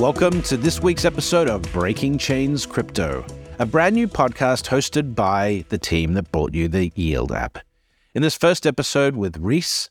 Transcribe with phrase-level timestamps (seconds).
[0.00, 3.22] Welcome to this week's episode of Breaking Chains Crypto,
[3.58, 7.58] a brand new podcast hosted by the team that brought you the Yield app.
[8.14, 9.90] In this first episode with Rhys,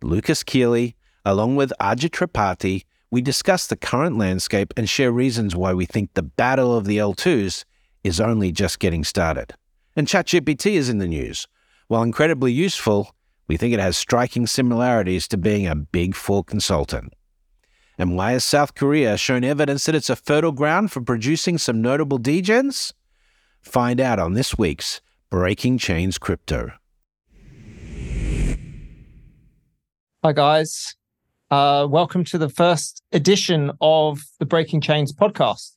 [0.00, 0.94] Lucas Kiely,
[1.24, 6.14] along with Ajit Tripathi, we discuss the current landscape and share reasons why we think
[6.14, 7.64] the battle of the L2s
[8.04, 9.54] is only just getting started.
[9.96, 11.48] And ChatGPT is in the news.
[11.88, 13.12] While incredibly useful,
[13.48, 17.12] we think it has striking similarities to being a Big Four consultant.
[18.00, 21.82] And why has South Korea shown evidence that it's a fertile ground for producing some
[21.82, 22.92] notable degens?
[23.60, 26.70] Find out on this week's Breaking Chains Crypto.
[30.22, 30.94] Hi, guys.
[31.50, 35.72] Uh, welcome to the first edition of the Breaking Chains podcast.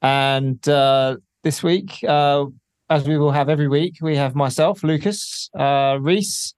[0.00, 2.46] And uh, this week, uh,
[2.88, 6.54] as we will have every week, we have myself, Lucas, uh, Rhys,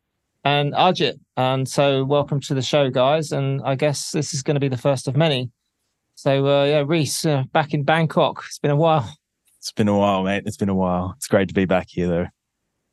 [0.48, 1.18] and Ajit.
[1.36, 3.32] And so, welcome to the show, guys.
[3.32, 5.50] And I guess this is going to be the first of many.
[6.14, 8.44] So, uh, yeah, Rhys, uh, back in Bangkok.
[8.46, 9.06] It's been a while.
[9.58, 10.44] It's been a while, mate.
[10.46, 11.14] It's been a while.
[11.16, 12.26] It's great to be back here, though.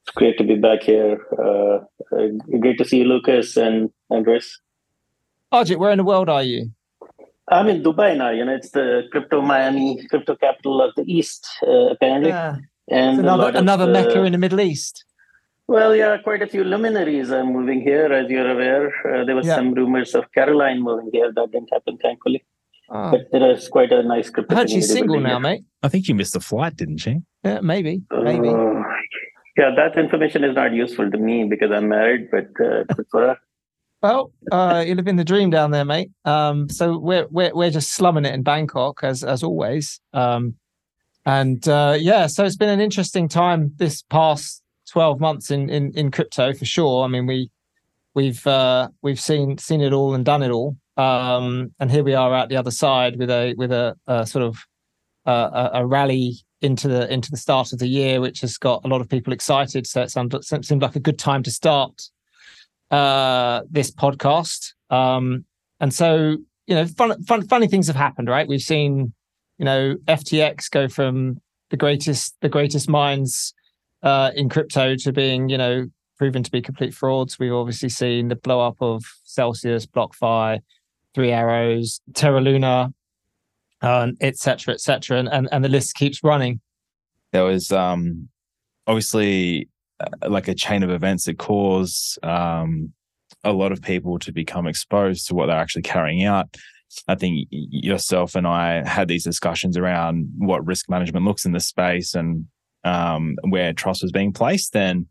[0.04, 1.18] It's great to be back here.
[1.40, 1.78] Uh,
[2.16, 2.28] uh,
[2.60, 4.60] great to see you, Lucas and Andres.
[5.54, 6.72] Ajit, where in the world are you?
[7.48, 8.32] I'm in Dubai now.
[8.32, 12.30] You know, it's the crypto Miami, crypto capital of the East, uh, apparently.
[12.30, 12.58] Yeah.
[12.90, 15.06] And It's a another of, another uh, Mecca in the Middle East.
[15.68, 18.88] Well, yeah, quite a few luminaries are moving here, as you're aware.
[19.06, 19.56] Uh, there was Yeah.
[19.56, 21.32] some rumors of Caroline moving here.
[21.34, 22.46] That didn't happen, thankfully.
[22.90, 23.10] Oh.
[23.12, 25.40] But there is quite a nice crypto I heard she's single now, here.
[25.40, 25.64] mate.
[25.82, 27.18] I think you missed a flight, didn't she?
[27.44, 28.50] Yeah, maybe, maybe.
[28.50, 28.84] Uh,
[29.58, 33.38] yeah, that information is not useful to me because I'm married, but uh, for her.
[34.04, 36.12] Well, uh, you're living the dream down there, mate.
[36.26, 40.00] Um, so we're we're we're just slumming it in Bangkok as as always.
[40.14, 40.56] Um,
[41.26, 44.62] and uh, yeah, so it's been an interesting time this past
[44.96, 47.04] twelve months in in in crypto for sure.
[47.04, 47.52] I mean, we
[48.14, 50.78] we've uh, we've seen seen it all and done it all.
[50.96, 54.46] Um, and here we are at the other side with a with a, a sort
[54.46, 54.58] of
[55.26, 58.88] uh, a, rally into the into the start of the year, which has got a
[58.88, 59.86] lot of people excited.
[59.86, 62.02] So it sounds seemed like a good time to start
[62.90, 64.72] uh, this podcast.
[64.90, 65.44] Um,
[65.82, 68.48] and so, you know, fun, fun, funny things have happened, right?
[68.48, 69.14] We've seen,
[69.58, 73.54] you know, FTX go from the greatest, the greatest minds
[74.06, 77.38] uh, in crypto to being, you know, proven to be complete frauds.
[77.38, 80.62] We've obviously seen the blow up of Celsius, BlockFi,
[81.14, 82.94] Three Arrows, Terra Luna,
[83.82, 85.20] uh, et cetera, et cetera.
[85.20, 86.62] And, and, and the list keeps running.
[87.34, 88.30] There was um,
[88.88, 89.68] obviously
[90.00, 92.94] uh, like a chain of events that caused um,
[93.44, 96.56] a lot of people to become exposed to what they're actually carrying out.
[97.08, 101.66] I think yourself and I had these discussions around what risk management looks in this
[101.66, 102.46] space and
[102.86, 104.72] um, where trust was being placed.
[104.72, 105.08] then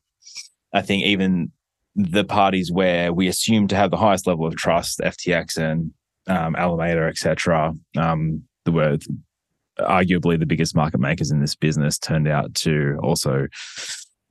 [0.72, 1.52] I think even
[1.94, 5.92] the parties where we assume to have the highest level of trust, FTX and
[6.26, 8.98] um, Alameda, etc., um, the were
[9.80, 13.46] arguably the biggest market makers in this business, turned out to also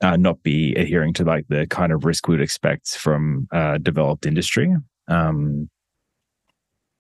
[0.02, 3.78] uh, not be adhering to like the kind of risk we would expect from a
[3.80, 4.74] developed industry.
[5.08, 5.70] Um,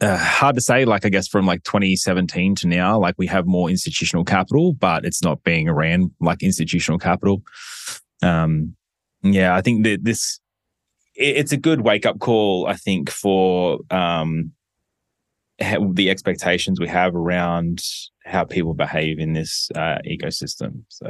[0.04, 3.46] uh, hard to say, like I guess from like 2017 to now, like we have
[3.46, 7.42] more institutional capital, but it's not being ran like institutional capital.
[8.22, 8.76] Um,
[9.22, 10.40] yeah, I think that this
[11.16, 12.68] it- it's a good wake up call.
[12.68, 14.52] I think for um,
[15.60, 17.82] the expectations we have around
[18.26, 20.84] how people behave in this uh, ecosystem.
[20.90, 21.08] So,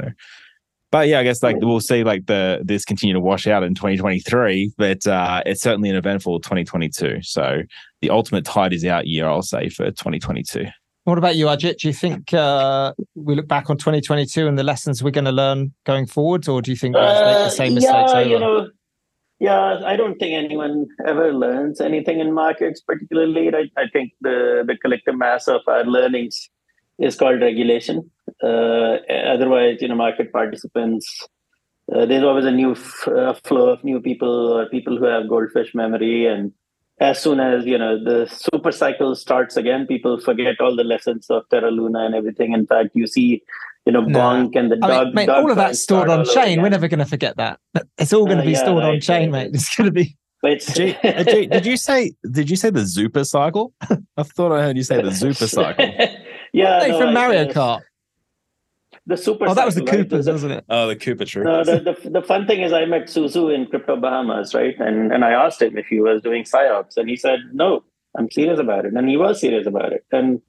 [0.94, 3.74] but yeah, I guess like we'll see like the this continue to wash out in
[3.74, 7.20] 2023, but uh, it's certainly an eventful 2022.
[7.22, 7.62] So
[8.00, 10.66] the ultimate tide is out year, I'll say for 2022.
[11.02, 11.78] What about you, Ajit?
[11.78, 15.32] Do you think uh, we look back on 2022 and the lessons we're going to
[15.32, 18.20] learn going forward, or do you think we'll just make the same Uh, mistakes yeah,
[18.20, 18.30] over?
[18.30, 18.68] you know,
[19.40, 23.48] yeah, I don't think anyone ever learns anything in markets, particularly.
[23.52, 26.48] I, I think the, the collective mass of our learnings
[27.00, 28.12] is called regulation.
[28.42, 28.98] Uh,
[29.34, 31.26] otherwise, you know, market participants,
[31.94, 35.28] uh, there's always a new f- uh, flow of new people or people who have
[35.28, 36.26] goldfish memory.
[36.26, 36.52] And
[37.00, 41.26] as soon as, you know, the super cycle starts again, people forget all the lessons
[41.30, 42.52] of Terra Luna and everything.
[42.52, 43.42] In fact, you see
[43.86, 44.18] you know, Nah.
[44.34, 45.06] Bonk and the I dog.
[45.08, 46.62] mean, mate, dog all of that's stored on chain.
[46.62, 47.60] We're never going to forget that.
[47.98, 49.50] It's all going to Uh, be yeah, stored on chain, right.
[49.50, 49.54] mate.
[49.54, 50.16] It's going to be.
[50.40, 53.74] But G, uh, did you say did you say the Zupa cycle?
[54.16, 55.86] I thought I heard you say the Zupa cycle.
[56.54, 57.80] yeah, no, from I Mario guess Kart.
[59.06, 59.46] The super.
[59.48, 60.08] Oh, that was the cycle, right?
[60.08, 60.64] Coopers, The- wasn't it?
[60.68, 61.44] Oh, the Cooper tree.
[61.44, 64.74] No, the, the, the fun thing is I met Su Zhu in Crypto Bahamas, right?
[64.78, 67.84] And and I asked him if he was doing psyops, and he said, "No,
[68.16, 70.04] I'm serious about it." And he was serious about it.
[70.10, 70.40] And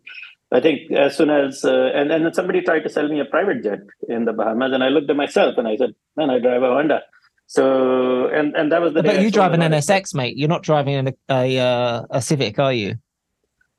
[0.54, 3.26] I think as soon as uh, and and then somebody tried to sell me a
[3.26, 6.40] private jet in the Bahamas, and I looked at myself and I said, "Man, I
[6.40, 7.02] drive a Honda."
[7.48, 9.04] So and and that was the.
[9.04, 9.60] But I you sold drive an.
[9.62, 10.38] NSX, mate.
[10.38, 12.96] You're not driving an, a uh, a Civic, are you?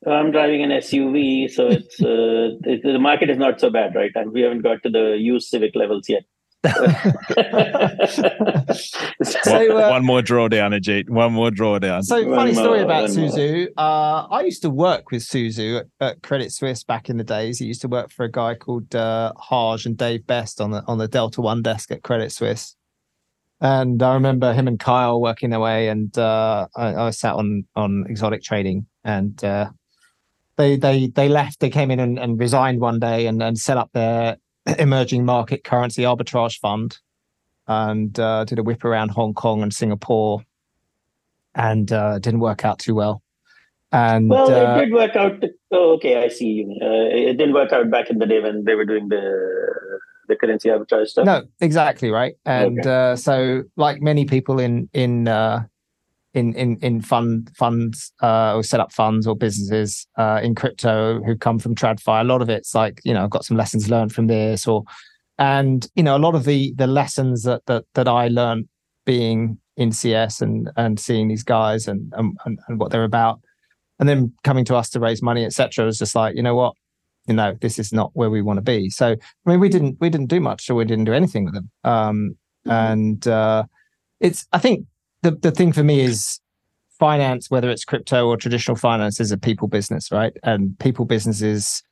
[0.04, 4.10] I'm driving an SUV, so it's uh, it, the market is not so bad, right?
[4.14, 6.24] And we haven't got to the used Civic levels yet.
[9.22, 11.08] So, one, uh, one more drawdown, Ajit.
[11.08, 12.02] One more drawdown.
[12.02, 13.12] So One funny story about one.
[13.12, 13.68] Su Zhu.
[13.76, 17.24] Uh, I used to work with Su Zhu at, at Credit Suisse back in the
[17.24, 17.58] days.
[17.58, 20.82] He used to work for a guy called uh, Harj and Dave Best on the
[20.86, 22.76] on the Delta One desk at Credit Suisse.
[23.60, 27.64] And I remember him and Kyle working their way, and uh, I, I sat on
[27.74, 29.70] on exotic trading, and uh,
[30.56, 31.60] they they they left.
[31.60, 34.36] They came in and, and resigned one day, and, and set up their
[34.78, 36.98] emerging market currency arbitrage fund,
[37.66, 40.42] and uh, did a whip around Hong Kong and Singapore,
[41.54, 43.22] and uh, didn't work out too well.
[43.92, 45.42] And Well, uh, it did work out.
[45.70, 46.66] Oh, okay, I see.
[46.82, 50.36] Uh, it didn't work out back in the day when they were doing the the
[50.36, 51.24] currency arbitrage stuff.
[51.24, 52.34] No, exactly right.
[52.44, 52.90] And Okay.
[52.90, 55.64] uh, so, like many people in in uh,
[56.36, 61.22] in in in fund funds uh, or set up funds or businesses uh, in crypto
[61.22, 63.90] who come from TradFi, a lot of it's like you know I've got some lessons
[63.90, 64.84] learned from this, or
[65.38, 68.68] and you know a lot of the the lessons that that that I learned
[69.06, 73.40] being in CS and and seeing these guys and and, and, what they're about,
[73.98, 75.86] and then coming to us to raise money, etc.
[75.86, 76.74] Was just like you know what.
[77.28, 78.88] You know, this is not where we want to be.
[78.88, 81.54] So, I mean, we didn't we didn't do much, or we didn't do anything with
[81.54, 81.70] them.
[81.82, 83.64] Um, and uh,
[84.20, 84.86] it's I think
[85.26, 86.40] the the thing for me is
[86.98, 90.32] finance, whether it's crypto or traditional finance, is a people business, right?
[90.42, 91.82] And people businesses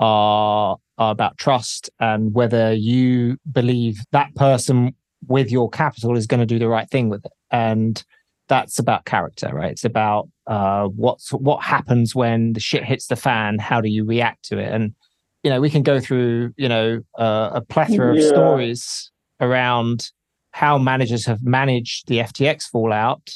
[0.00, 4.94] are are about trust and whether you believe that person
[5.26, 7.32] with your capital is going to do the right thing with it.
[7.50, 8.02] And
[8.48, 9.70] that's about character, right?
[9.70, 13.58] It's about uh, what's what happens when the shit hits the fan.
[13.58, 14.72] How do you react to it?
[14.72, 14.94] And
[15.42, 20.10] you know, we can go through you know uh, a plethora of stories around
[20.52, 23.30] how managers have managed the FTX fallout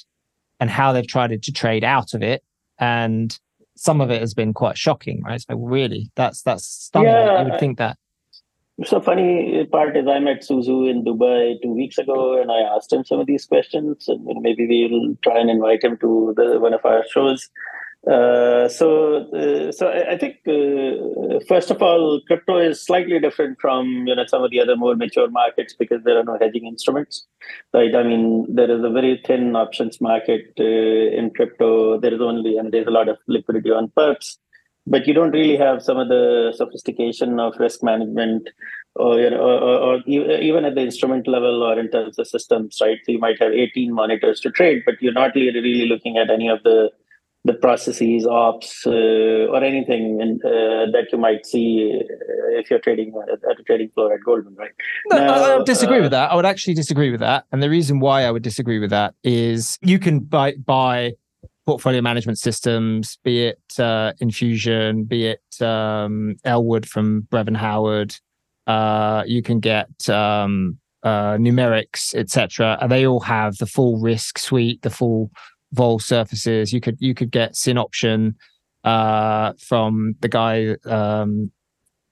[0.61, 2.43] and how they've tried to trade out of it.
[2.79, 3.39] And
[3.77, 5.41] some of it has been quite shocking, right?
[5.41, 7.09] So really, that's that's stunning.
[7.09, 7.97] Yeah, you would think that.
[8.85, 12.51] So funny uh, part is I met Su Zhu in Dubai two weeks ago, and
[12.51, 16.35] I asked him some of these questions, and maybe we'll try and invite him to
[16.37, 17.49] the, one of our shows.
[18.05, 23.61] Uh, so, uh, so I, I think uh, first of all, crypto is slightly different
[23.61, 26.67] from you know some of the other more mature markets because there are no hedging
[26.67, 27.27] instruments,
[27.73, 27.95] right?
[27.95, 32.01] I mean, there is a very thin options market uh, in crypto.
[32.01, 34.37] There is only and there's a lot of liquidity on perps
[34.87, 38.49] but you don't really have some of the sophistication of risk management
[38.97, 42.79] or you know or, or, even at the instrument level or in terms of systems
[42.81, 46.31] right so you might have 18 monitors to trade but you're not really looking at
[46.31, 46.91] any of the
[47.45, 48.91] the processes ops uh,
[49.51, 53.63] or anything in, uh, that you might see uh, if you're trading at, at a
[53.65, 54.71] trading floor at goldman right
[55.11, 56.31] No, I- I Now, would disagree uh, with that.
[56.31, 57.45] I would actually disagree with that.
[57.51, 61.15] And the reason why I would disagree with that is you can buy buy
[61.67, 68.15] portfolio management systems, be it uh, Infusion, be it um, Elwood from Brevan Howard.
[68.67, 72.79] Uh, you can get um, uh, numerics, etc.
[72.81, 75.31] And they all have the full risk suite, the full
[75.73, 76.73] vol surfaces.
[76.73, 78.35] You could you could get Synoption
[78.85, 80.77] uh, from the guy.
[80.85, 81.51] Um,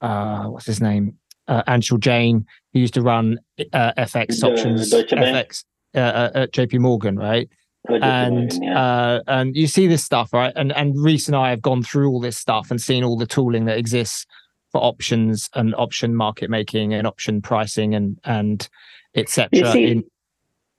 [0.01, 1.17] uh, what's his name?
[1.47, 3.39] Uh, Anshul Jain, who used to run
[3.73, 4.93] uh, FX options.
[4.93, 5.65] FX
[5.95, 7.49] uh, uh, at JP Morgan, right?
[7.89, 8.79] And imagine, yeah.
[8.79, 10.53] uh, and you see this stuff, right?
[10.55, 13.27] And and Rhys and I have gone through all this stuff and seen all the
[13.27, 14.27] tooling that exists
[14.71, 18.69] for options and option market making and option pricing and and
[19.17, 19.75] etc.
[19.77, 20.05] In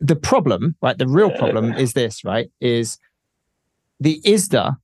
[0.02, 0.98] the problem, right?
[0.98, 2.50] The real problem is this, right?
[2.60, 2.98] Is
[4.00, 4.76] the ISDA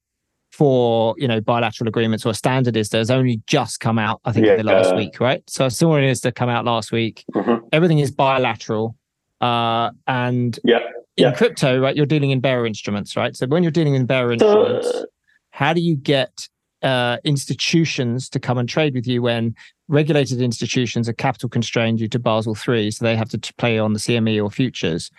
[0.52, 4.22] for you know bilateral agreements or standard ISDA has only just come out.
[4.26, 4.98] I think in the last Yeah.
[4.98, 5.44] week, right?
[5.50, 7.26] So I saw an ISDA come out last week.
[7.34, 7.62] Mhm.
[7.72, 8.96] Everything is bilateral,
[9.42, 10.80] uh, and yeah
[11.18, 11.32] in Yeah.
[11.34, 13.36] crypto, right, you're dealing in bearer instruments, right?
[13.36, 15.06] So when you're dealing in bearer instruments, uh,
[15.50, 16.48] how do you get
[16.84, 19.56] uh, institutions to come and trade with you when
[19.88, 23.94] regulated institutions are capital constrained due to Basel III, so they have to play on
[23.94, 25.10] the CME or futures?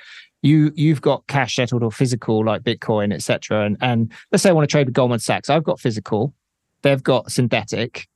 [0.42, 3.64] You you've got cash settled or physical like Bitcoin, etc.
[3.64, 5.50] And and let's say I want to trade with Goldman Sachs.
[5.50, 6.32] I've got physical,
[6.82, 8.08] they've got synthetic.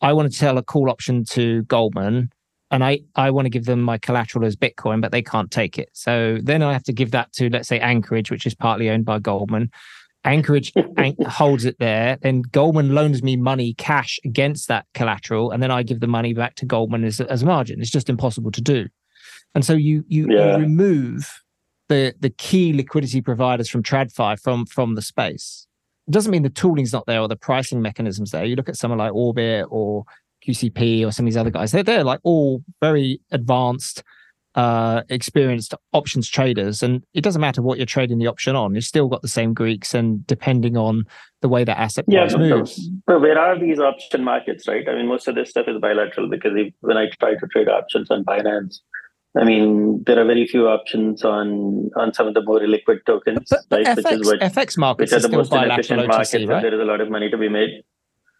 [0.00, 2.30] I want to sell a call option to Goldman.
[2.70, 5.78] and I, I want to give them my collateral as Bitcoin, but they can't take
[5.78, 5.88] it.
[5.92, 9.04] So then I have to give that to, let's say, Anchorage, which is partly owned
[9.04, 9.70] by Goldman.
[10.24, 10.72] Anchorage
[11.26, 12.18] holds it there.
[12.22, 16.34] Then Goldman loans me money cash against that collateral, and then I give the money
[16.34, 17.80] back to Goldman as, as a margin.
[17.80, 18.86] It's just impossible to do.
[19.54, 20.56] And so you you, yeah.
[20.56, 21.42] you remove
[21.88, 25.66] the the key liquidity providers from TradFi from from the space.
[26.06, 28.44] It doesn't mean the tooling's not there or the pricing mechanisms there.
[28.44, 30.04] You look at someone like Orbit or
[30.46, 31.72] QCP or some of these other guys.
[31.72, 34.02] They're they're like all very advanced
[34.58, 38.74] uh, experienced options traders, and it doesn't matter what you're trading the option on.
[38.74, 41.04] You've still got the same Greeks, and depending on
[41.42, 42.90] the way that asset price yeah, moves.
[43.08, 44.84] So where are these option markets, right?
[44.88, 47.68] I mean, most of this stuff is bilateral because if, when I try to trade
[47.68, 48.80] options on Binance,
[49.36, 53.46] I mean, there are very few options on on some of the more liquid tokens,
[53.48, 53.96] but, but right?
[53.96, 56.62] FX, which is what, FX markets which are the most inefficient OTC, markets, right?
[56.62, 57.84] there is a lot of money to be made.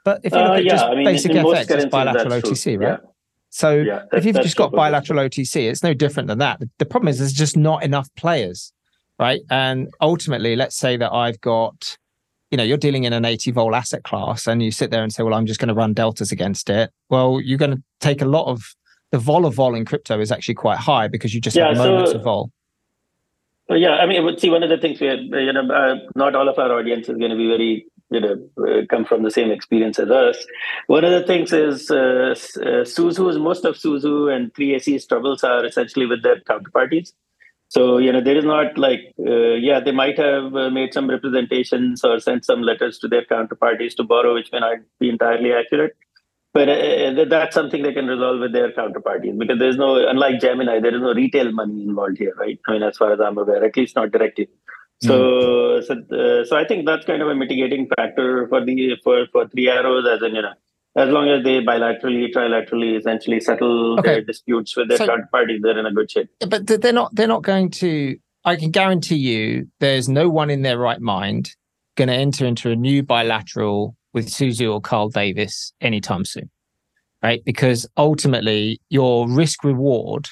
[0.04, 2.80] But if you look uh, at yeah, just I mean, basic FX, it's bilateral OTC,
[2.80, 2.98] right?
[3.00, 3.10] Yeah.
[3.50, 6.60] So yeah, if you've just got bilateral OTC, it's no different than that.
[6.78, 8.72] The problem is there's just not enough players,
[9.18, 9.40] right?
[9.50, 11.96] And ultimately, let's say that I've got,
[12.50, 15.12] you know, you're dealing in an 80 vol asset class and you sit there and
[15.12, 16.90] say, well, I'm just going to run deltas against it.
[17.08, 18.74] Well, you're going to take a lot of
[19.10, 21.78] the vol of vol in crypto is actually quite high because you just yeah, have
[21.78, 22.50] moments of vol.
[23.68, 26.34] Well, yeah, I mean, see, one of the things we had, you know, uh, not
[26.34, 28.36] all of our audience is going to be very you know
[28.66, 30.46] uh, come from the same experience as us.
[30.86, 35.06] One of the things is uh, uh, Su Zhu's most of Su Zhu and 3AC's
[35.06, 37.12] troubles are essentially with their counterparties.
[37.68, 41.08] So you know there is not like uh, yeah they might have uh, made some
[41.10, 45.52] representations or sent some letters to their counterparties to borrow, which may not be entirely
[45.52, 45.96] accurate.
[46.54, 50.80] But uh, that's something they can resolve with their counterparties because there's no, unlike Gemini,
[50.80, 52.58] there is no retail money involved here, right?
[52.66, 54.48] I mean, as far as I'm aware, at least not directly.
[55.00, 55.86] So, mm.
[55.86, 59.48] so, uh, so I think that's kind of a mitigating factor for the for for
[59.48, 60.54] three arrows, as in you know,
[60.96, 64.14] as long as they bilaterally, trilaterally, essentially settle okay.
[64.14, 66.28] their disputes with their so, parties, they're in a good shape.
[66.48, 67.14] But they're not.
[67.14, 68.16] They're not going to.
[68.44, 71.54] I can guarantee you, there's no one in their right mind
[71.96, 76.50] going to enter into a new bilateral with Su Zhu or Carl Davis anytime soon,
[77.22, 77.42] right?
[77.44, 80.28] Because ultimately, your risk reward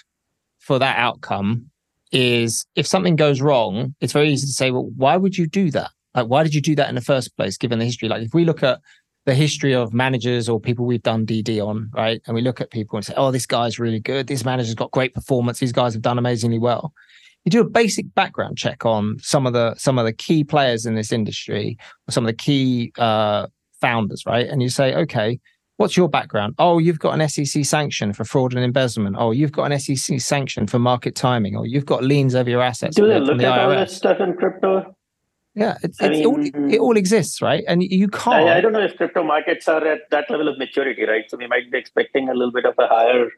[0.58, 1.70] for that outcome
[2.16, 5.70] is if something goes wrong, it's very easy to say, well, why would you do
[5.72, 5.90] that?
[6.14, 8.08] Like, why did you do that in the first place, given the history?
[8.08, 8.80] Like, if we look at
[9.26, 12.22] the history of managers or people we've done DD on, right?
[12.26, 14.28] And we look at people and say, oh, this guy's really good.
[14.28, 15.58] This manager's got great performance.
[15.58, 16.94] These guys have done amazingly well.
[17.44, 20.86] You do a basic background check on some of the some of the key players
[20.86, 21.76] in this industry,
[22.08, 23.46] or some of the key uh,
[23.80, 24.48] founders, right?
[24.48, 25.38] And you say, okay,
[25.78, 26.54] What's your background?
[26.58, 29.16] Oh, you've got an SEC sanction for fraud and embezzlement.
[29.18, 31.54] Oh, you've got an SEC sanction for market timing.
[31.54, 32.96] Or you've got liens over your assets.
[32.96, 33.64] Do they look the at IRS.
[33.64, 34.96] all this stuff in crypto?
[35.54, 37.64] Yeah, it's, it's mean, all, it all exists, right?
[37.66, 38.48] And you can't.
[38.48, 41.24] I, I, don't know if crypto markets are at that level of maturity, right?
[41.28, 43.30] So we might be expecting a little bit of a higher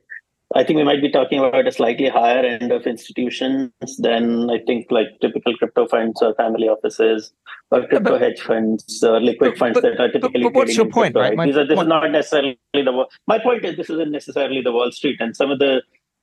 [0.55, 4.59] I think we might be talking about a slightly higher end of institutions than I
[4.67, 7.33] think like typical crypto funds or family offices
[7.71, 10.45] or crypto but, hedge funds or liquid but, funds but, that are typically.
[10.45, 11.37] But, what's your point, crypto, right?
[11.37, 11.47] right?
[11.47, 11.87] These are, this point.
[11.87, 13.07] is not necessarily the.
[13.27, 15.83] My point is this isn't necessarily the Wall Street, and some of the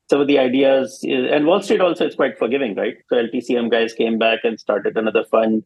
[0.10, 2.96] some of the ideas and Wall Street also is quite forgiving, right?
[3.10, 5.64] So LTCM guys came back and started another fund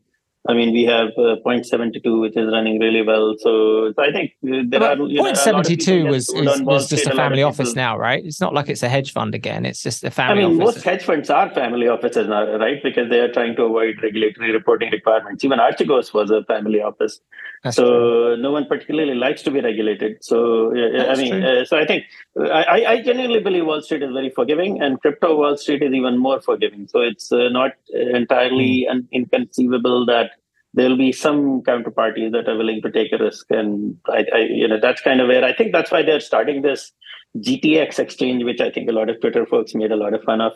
[0.47, 3.35] I mean, we have uh, 0.72, which is running really well.
[3.39, 5.03] So, so I think uh, there but are.
[5.03, 8.23] 0.72 was, is, was just a family a office now, right?
[8.23, 9.65] It's not like it's a hedge fund again.
[9.65, 10.75] It's just a family I mean, office.
[10.75, 12.81] most hedge funds are family offices now, right?
[12.81, 15.43] Because they are trying to avoid regulatory reporting requirements.
[15.43, 17.19] Even Archegos was a family office.
[17.63, 18.37] That's so true.
[18.37, 20.23] no one particularly likes to be regulated.
[20.23, 22.05] So, I mean, uh, so I think
[22.45, 26.17] I, I genuinely believe Wall Street is very forgiving and crypto Wall Street is even
[26.17, 26.87] more forgiving.
[26.87, 30.31] So it's uh, not entirely un- inconceivable that
[30.73, 33.47] there'll be some counterparties that are willing to take a risk.
[33.49, 36.61] And I, I, you know that's kind of where i think that's why they're starting
[36.61, 36.91] this
[37.37, 40.41] gtx exchange which i think a lot of twitter folks made a lot of fun
[40.41, 40.53] of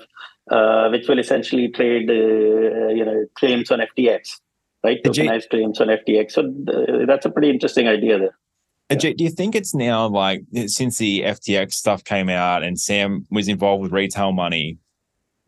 [0.52, 4.40] uh, which will essentially trade uh, you know claims on ftx
[4.84, 5.02] right?
[5.04, 8.38] Tokenized claims on ftx so uh, that's a pretty interesting idea there
[8.94, 9.14] yeah.
[9.18, 13.48] do you think it's now like since the FTX stuff came out and Sam was
[13.48, 14.78] involved with retail money?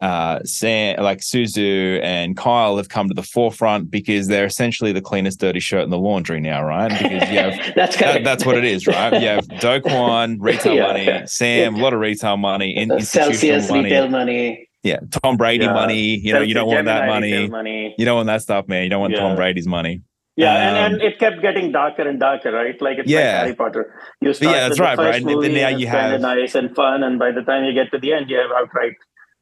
[0.01, 4.91] uh, Sam, like Su Zhu and Kyle have come to the forefront because they're essentially
[4.91, 6.89] the cleanest dirty shirt in the laundry now, right?
[6.89, 9.13] Because you have that's that, that's what it is, right?
[9.21, 10.87] You have Do Kwon, retail yeah.
[10.87, 13.83] money, Sam, a lot of retail money, in, Celsius money.
[13.83, 14.69] retail money.
[14.83, 15.73] Yeah, Tom Brady yeah.
[15.73, 16.17] money.
[16.17, 17.47] You know, Celsius, you don't want that money.
[17.47, 17.95] money.
[17.97, 18.83] You don't want that stuff, man.
[18.83, 19.21] You don't want yeah.
[19.21, 20.01] Tom Brady's money.
[20.37, 22.79] Yeah, um, and, and it kept getting darker and darker, right?
[22.81, 23.19] Like it's yeah.
[23.19, 23.93] like Harry Potter.
[24.21, 25.23] You start yeah, that's right, right.
[25.23, 27.99] And then now you have nice and fun, and by the time you get to
[27.99, 28.95] the end, you have outright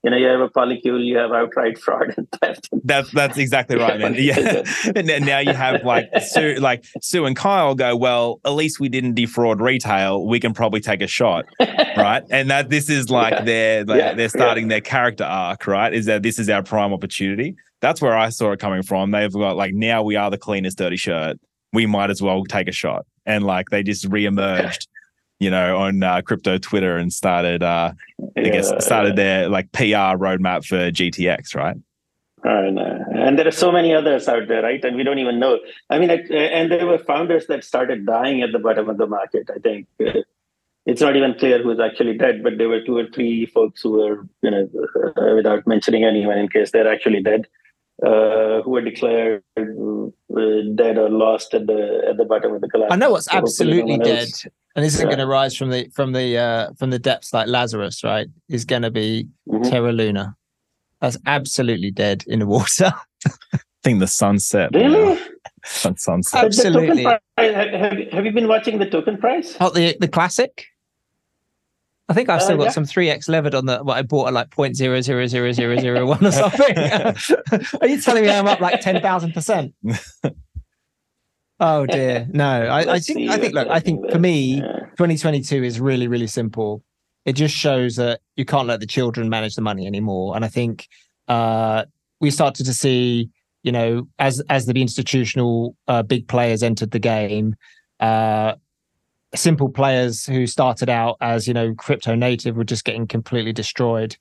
[0.03, 2.67] you know, you have a polycule, you have outright fraud and theft.
[2.83, 4.15] That's that's exactly right, man.
[4.17, 4.63] Yeah.
[4.95, 8.89] and now you have like Sue, like Sue and Kyle go, well, at least we
[8.89, 10.27] didn't defraud retail.
[10.27, 11.45] We can probably take a shot,
[11.95, 12.21] right?
[12.29, 13.43] And that this is like yeah.
[13.43, 14.13] their like, yeah.
[14.13, 14.75] they're starting yeah.
[14.75, 15.93] their character arc, right?
[15.93, 17.55] Is that this is our prime opportunity?
[17.83, 19.11] That's where I saw it coming from.
[19.11, 21.37] They've got like now we are the cleanest dirty shirt.
[21.73, 24.87] We might as well take a shot, and like they just reemerged
[25.43, 27.91] you know, on uh, crypto Twitter and started, uh,
[28.37, 31.75] I guess, started their like PR roadmap for GTX, right?
[32.45, 33.05] I know.
[33.13, 34.83] And there are so many others out there, right?
[34.83, 35.59] And we don't even know.
[35.89, 39.49] I mean, and there were founders that started dying at the bottom of the market.
[39.53, 39.87] I think
[40.85, 43.91] it's not even clear who's actually dead, but there were two or three folks who
[43.91, 44.69] were, you know,
[45.17, 47.47] uh, without mentioning anyone in case they're actually dead,
[48.05, 49.61] uh, who were declared uh,
[50.75, 52.91] dead or lost at the at the bottom of the collapse.
[52.91, 54.29] I know what's so absolutely dead
[54.75, 55.05] and isn't yeah.
[55.05, 58.27] going to rise from the from the uh, from the depths like Lazarus, right?
[58.49, 59.69] Is going to be mm-hmm.
[59.69, 60.35] Terra Luna.
[61.01, 62.93] That's absolutely dead in the water.
[63.53, 64.71] I think the sunset.
[64.73, 65.19] Really?
[65.65, 66.43] Sunset.
[66.43, 67.03] Absolutely.
[67.03, 69.55] Price, have, have you been watching the token price?
[69.61, 70.65] Oh, the the classic.
[72.09, 72.71] I think I've still uh, got yeah.
[72.71, 75.51] some three x levered on the what I bought at like point zero zero zero
[75.53, 76.77] zero zero one or something.
[77.81, 79.73] Are you telling me I'm up like ten thousand percent?
[81.59, 82.45] Oh dear, no.
[82.45, 86.83] I, I think I think look, I think for me, 2022 is really really simple.
[87.25, 90.49] It just shows that you can't let the children manage the money anymore, and I
[90.49, 90.89] think
[91.29, 91.85] uh,
[92.19, 93.29] we started to see,
[93.63, 97.55] you know, as as the institutional uh, big players entered the game,
[98.01, 98.55] uh,
[99.35, 104.15] simple players who started out as you know crypto native were just getting completely destroyed.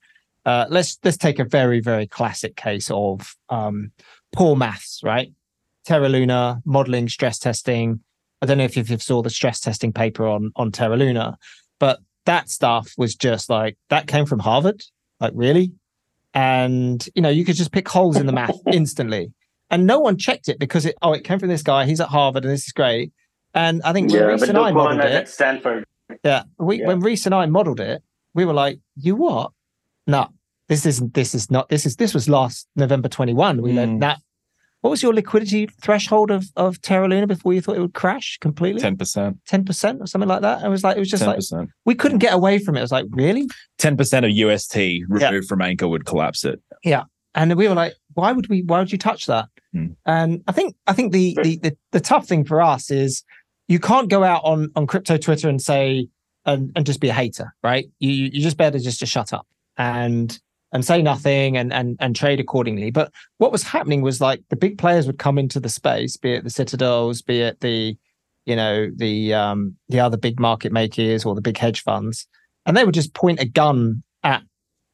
[0.45, 3.93] Uh, let's let's take a very very classic case of um,
[4.33, 5.33] poor maths, right?
[5.85, 8.01] Terra Luna modeling, stress testing.
[8.41, 11.39] I don't know if you saw the stress testing paper on on Terra Luna,
[11.79, 14.83] but that stuff was just like that came from Harvard.
[15.21, 15.73] Like really,
[16.35, 19.33] and you know you could just pick holes in the math instantly,
[19.71, 21.87] and no one checked it because it oh it came from this guy.
[21.87, 23.13] He's at Harvard, and this is great.
[23.55, 25.85] And I think when yeah, Rhys and I modeled it, at Stanford.
[26.25, 26.87] Yeah, we, yeah.
[26.87, 28.03] when Rhys and I modeled it,
[28.35, 29.53] we were like, "You what?
[30.07, 30.29] No,
[30.69, 31.15] this isn't.
[31.15, 31.69] This is not.
[31.69, 31.97] This is.
[31.97, 33.61] This was last November twenty one.
[33.61, 33.77] We mm.
[33.77, 34.21] learned that
[34.83, 38.37] what was your liquidity threshold of of Terra Luna before you thought it would crash
[38.41, 38.81] completely?
[38.81, 39.39] Ten percent.
[39.47, 40.65] Ten percent or something like that.
[40.65, 41.53] It was like it was just 10%.
[41.53, 42.81] like we couldn't get away from it.
[42.81, 43.49] It was like really.
[43.79, 45.41] Ten percent of UST removed yeah.
[45.49, 46.61] from Anchor would collapse it.
[46.83, 47.05] Yeah,
[47.37, 48.63] and we were like, why would we?
[48.63, 49.49] Why would you touch that?
[49.73, 49.87] Hmm.
[50.05, 53.23] And I think I think the, the the the tough thing for us is
[53.73, 56.07] you can't go out on on crypto Twitter and say
[56.45, 57.87] and and just be a hater, right?
[58.01, 59.47] You you just better just to shut up
[59.79, 60.39] and
[60.73, 62.91] and say nothing and and and trade accordingly.
[62.91, 66.35] But what was happening was like the big players would come into the space, be
[66.35, 67.97] it the Citadels, be it the
[68.45, 72.27] you know the um the other big market makers or the big hedge funds,
[72.67, 74.43] and they would just point a gun at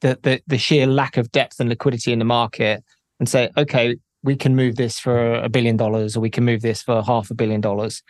[0.02, 2.84] the the, the sheer lack of depth and liquidity in the market
[3.18, 6.62] and say, okay, we can move this for a billion dollars or we can move
[6.62, 8.02] this for half a billion dollars,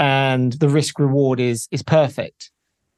[0.00, 2.50] and the risk reward is is perfect,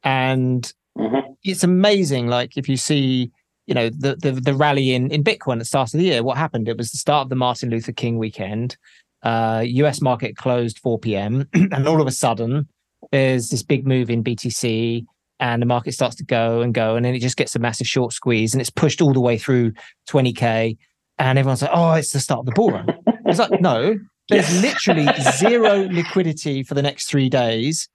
[0.05, 1.33] and mm-hmm.
[1.43, 2.29] it's amazing.
[2.29, 3.31] Like if you see
[3.67, 6.23] you know the, the the rally in in Bitcoin at the start of the year.
[6.23, 6.69] What happened?
[6.69, 8.77] It was the start of the Martin Luther King weekend.
[9.23, 10.01] Uh, U.S.
[10.01, 11.49] market closed 4 p.m.
[11.55, 12.67] and all of a sudden
[13.13, 15.05] there's this big move in BTC,
[15.39, 17.87] and the market starts to go and go, and then it just gets a massive
[17.87, 19.73] short squeeze, and it's pushed all the way through
[20.09, 20.77] 20k,
[21.19, 22.89] and everyone's like, "Oh, it's the start of the bull run."
[23.27, 25.07] it's like, no, there's literally
[25.37, 27.89] zero liquidity for the next three days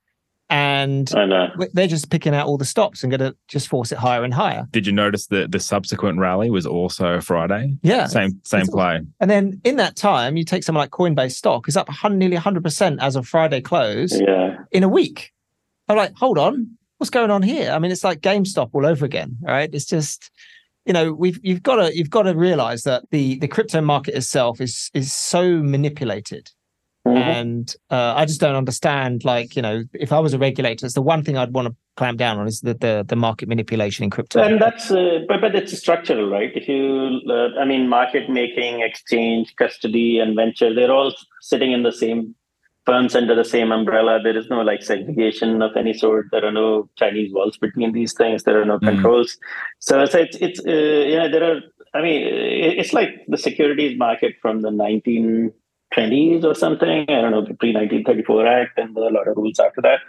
[0.50, 1.08] and
[1.74, 4.32] they're just picking out all the stops and going to just force it higher and
[4.32, 4.66] higher.
[4.70, 7.76] Did you notice that the subsequent rally was also Friday?
[7.82, 9.00] Yeah, same same it's play.
[9.20, 12.62] And then in that time, you take someone like Coinbase stock is up nearly 100
[12.62, 14.18] percent as of Friday close.
[14.18, 15.32] Yeah, in a week.
[15.90, 17.70] I'm like, hold on, what's going on here?
[17.70, 19.70] I mean, it's like GameStop all over again, right?
[19.72, 20.30] It's just
[20.88, 24.14] you know we've you've got to you've got to realize that the the crypto market
[24.14, 26.50] itself is is so manipulated
[27.08, 27.16] Mm-hmm.
[27.16, 29.24] And uh, I just don't understand.
[29.24, 31.76] Like, you know, if I was a regulator, it's the one thing I'd want to
[31.96, 34.42] clamp down on is the the, the market manipulation in crypto.
[34.42, 36.50] And that's, uh, but but it's structural, right?
[36.54, 41.82] If you, uh, I mean, market making, exchange, custody, and venture, they're all sitting in
[41.82, 42.34] the same
[42.88, 44.18] firms under the same umbrella.
[44.22, 46.28] There is no like segregation of any sort.
[46.32, 48.44] There are no Chinese walls between these things.
[48.44, 48.88] There are no mm-hmm.
[48.88, 49.36] controls.
[49.78, 51.60] So, so it's it's uh, you know there are.
[51.94, 52.20] I mean,
[52.80, 55.52] it's like the securities market from the 19
[55.96, 57.06] 20s or something.
[57.08, 60.00] I don't know, the pre 1934 Act and a lot of rules after that.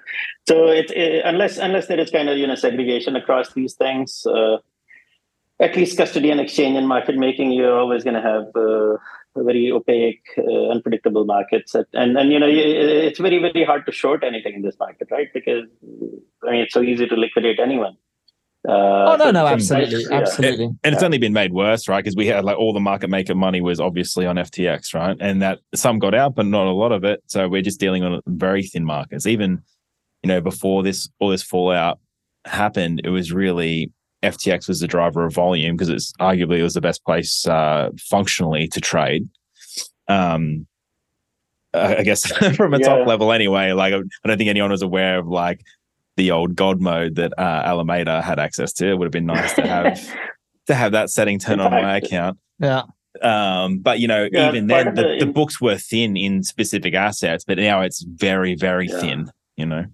[0.48, 4.26] So it's it, unless unless there is kind of you know segregation across these things,
[4.26, 4.58] uh,
[5.60, 8.98] at least custody and exchange and market making, you're always going to have uh,
[9.44, 11.76] very opaque, uh, unpredictable markets.
[11.76, 15.28] And and you know it's very very hard to short anything in this market, right?
[15.34, 15.66] Because
[16.48, 17.98] I mean it's so easy to liquidate anyone.
[18.68, 20.18] Uh, oh no, no, absolutely, yeah.
[20.18, 20.66] absolutely.
[20.66, 22.04] And, and it's only been made worse, right?
[22.04, 25.16] Because we had like all the market maker money was obviously on FTX, right?
[25.20, 27.24] And that some got out, but not a lot of it.
[27.28, 29.26] So we're just dealing on very thin markets.
[29.26, 29.62] Even
[30.24, 32.00] you know before this all this fallout
[32.46, 36.74] happened, it was really FTX was the driver of volume because it's arguably it was
[36.74, 39.30] the best place uh, functionally to trade.
[40.08, 40.68] Um,
[41.74, 42.88] I guess from a yeah.
[42.88, 43.72] top level anyway.
[43.72, 45.62] Like I don't think anyone was aware of like
[46.18, 48.90] the old God mode that uh, Alameda had access to.
[48.90, 50.16] It would have been nice to have
[50.68, 52.38] to have that setting turn on my account.
[52.60, 52.84] Yeah.
[53.22, 57.44] Um, but you know, yeah, even then, the, the, books were thin in specific assets,
[57.44, 59.00] but now it's very, very yeah.
[59.00, 59.32] thin.
[59.56, 59.86] You know.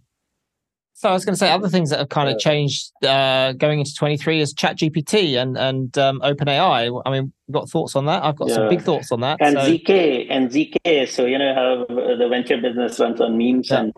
[0.97, 3.79] So I was going to say other things that have kind of changed uh, going
[3.79, 7.01] into 23 is ChatGPT and and um, OpenAI.
[7.05, 8.23] I mean, got thoughts on that?
[8.23, 8.55] I've got yeah.
[8.55, 9.38] some big thoughts on that.
[9.41, 9.65] And so.
[9.65, 11.10] ZK and ZK.
[11.10, 13.79] So you know how the venture business runs on memes, yeah.
[13.81, 13.93] and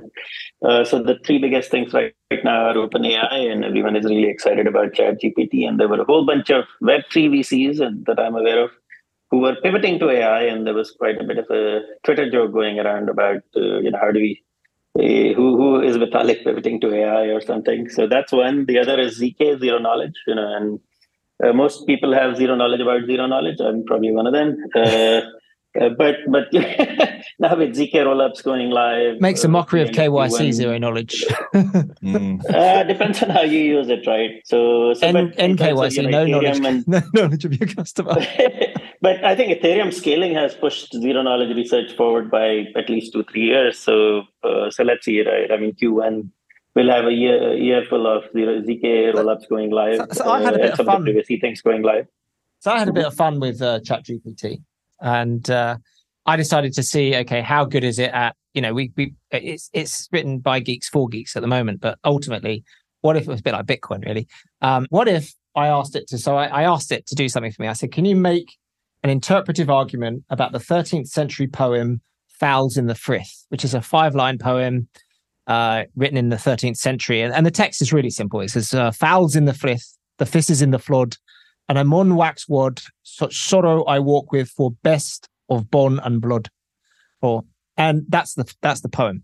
[0.65, 4.27] uh, so the three biggest things right, right now are OpenAI, and everyone is really
[4.27, 5.67] excited about ChatGPT.
[5.67, 8.71] And there were a whole bunch of Web3 VCs that I'm aware of
[9.29, 12.53] who were pivoting to AI, and there was quite a bit of a Twitter joke
[12.53, 14.46] going around about uh, you know how do we uh,
[14.97, 17.89] who who is Vitalik pivoting to AI or something.
[17.89, 18.65] So that's one.
[18.65, 20.15] The other is ZK, zero knowledge.
[20.25, 20.79] You know, and
[21.43, 23.59] uh, most people have zero knowledge about zero knowledge.
[23.59, 24.57] I'm probably one of them.
[24.75, 25.21] Uh,
[25.79, 26.45] uh, but but
[27.39, 31.23] now with zk rollups going live, makes a mockery of KYC zero knowledge.
[31.53, 32.43] mm.
[32.49, 34.41] uh, depends on how you use it, right?
[34.45, 38.15] So, so N- NKYC, no knowledge, and, no knowledge of your customer.
[39.01, 43.23] But I think Ethereum scaling has pushed zero knowledge research forward by at least two
[43.23, 43.77] three years.
[43.79, 45.51] So uh, so let's see, right?
[45.51, 46.29] I mean Q1
[46.75, 49.97] we'll have a year, year full of zero ZK rollups going live.
[50.11, 51.07] So, so I had a bit uh, of fun.
[51.07, 52.07] Of things going live.
[52.59, 54.61] So I had a bit of fun with uh, ChatGPT
[55.01, 55.77] and uh,
[56.25, 59.69] I decided to see okay how good is it at you know we we it's
[59.73, 62.63] it's written by geeks for geeks at the moment, but ultimately,
[63.01, 64.27] what if it was a bit like Bitcoin really?
[64.61, 67.51] Um, what if I asked it to so I, I asked it to do something
[67.51, 67.67] for me.
[67.67, 68.57] I said, can you make
[69.07, 73.81] an interpretive argument about the 13th century poem Fowls in the Frith, which is a
[73.81, 74.89] five line poem
[75.47, 77.21] uh, written in the 13th century.
[77.21, 78.41] And, and, the text is really simple.
[78.41, 81.15] It says, uh, Fowls in the Frith, the fishes in the flood,
[81.69, 86.21] and I'm on wax wad, such sorrow I walk with for best of bone and
[86.21, 86.49] blood.
[87.21, 87.43] For
[87.77, 89.23] and that's the that's the poem.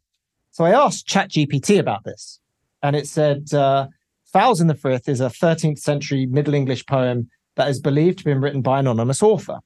[0.51, 2.39] So I asked ChatGPT about this,
[2.81, 3.87] and it said uh,
[4.31, 8.21] "Fowls in the Frith" is a 13th century Middle English poem that is believed to
[8.21, 9.59] have been written by an anonymous author.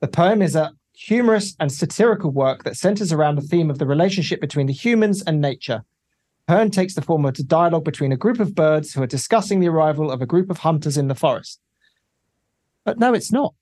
[0.00, 3.86] The poem is a humorous and satirical work that centers around the theme of the
[3.86, 5.84] relationship between the humans and nature.
[6.46, 9.60] Poem takes the form of a dialogue between a group of birds who are discussing
[9.60, 11.60] the arrival of a group of hunters in the forest.
[12.84, 13.54] But no, it's not.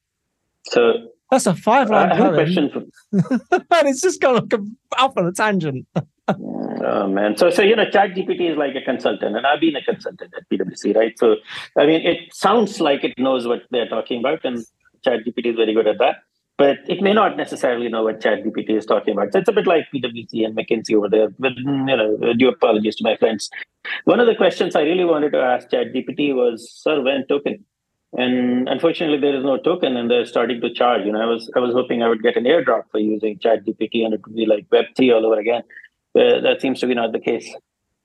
[0.65, 2.35] So that's a five line poem.
[2.35, 2.81] question for...
[3.53, 4.65] and it's just gone like a,
[4.99, 5.87] off on a tangent.
[6.29, 7.37] oh man.
[7.37, 10.49] So so you know, ChatGPT is like a consultant, and I've been a consultant at
[10.49, 11.19] PwC, right?
[11.19, 11.37] So
[11.77, 14.65] I mean it sounds like it knows what they're talking about, and
[15.05, 16.17] ChatGPT is very good at that.
[16.59, 19.33] But it may not necessarily know what Chat ChatGPT is talking about.
[19.33, 21.29] So it's a bit like PwC and McKinsey over there.
[21.39, 23.49] But mm, you know, uh, due apologies to my friends.
[24.05, 27.65] One of the questions I really wanted to ask Chat ChatGPT was, "Sir, when token?"
[28.15, 31.51] and unfortunately there is no token and they're starting to charge you know i was
[31.57, 34.35] i was hoping i would get an airdrop for using chat gpt and it would
[34.35, 35.63] be like web 3 all over again
[36.15, 37.55] but that seems to be not the case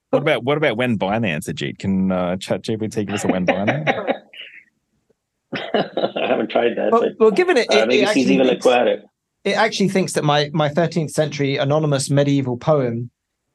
[0.09, 3.45] what about what about when binance ajit can uh, chat gpt give us a when
[3.45, 4.09] binance
[5.73, 9.05] i haven't tried that well, but, well given it, uh, maybe it will acquire it
[9.43, 13.09] it actually thinks that my my 13th century anonymous medieval poem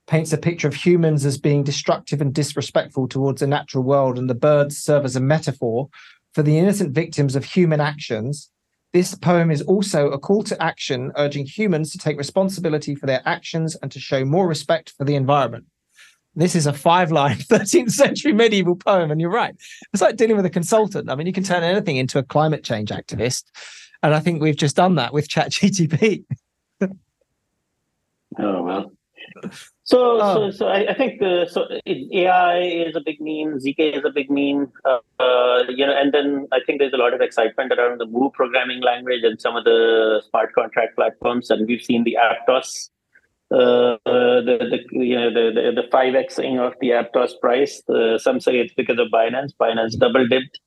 [0.08, 4.28] paints a picture of humans as being destructive and disrespectful towards the natural world and
[4.28, 5.88] the birds serve as a metaphor
[6.32, 8.50] for the innocent victims of human actions.
[8.92, 13.22] This poem is also a call to action urging humans to take responsibility for their
[13.26, 15.66] actions and to show more respect for the environment.
[16.38, 19.10] This is a five line 13th century medieval poem.
[19.10, 19.56] And you're right.
[19.92, 21.10] It's like dealing with a consultant.
[21.10, 23.44] I mean, you can turn anything into a climate change activist.
[24.04, 26.24] And I think we've just done that with ChatGTP.
[26.80, 26.88] oh,
[28.38, 28.92] well.
[29.82, 30.34] So, oh.
[30.34, 31.66] so, so I, I think uh, so.
[31.86, 33.58] AI is a big meme.
[33.58, 34.70] ZK is a big meme.
[34.84, 38.06] Uh, uh, you know, and then I think there's a lot of excitement around the
[38.06, 41.50] Move programming language and some of the smart contract platforms.
[41.50, 42.90] And we've seen the Aptos,
[43.50, 47.82] uh, the the you know the the five xing of the Aptos price.
[47.88, 49.52] Uh, some say it's because of Binance.
[49.60, 50.60] Binance double dipped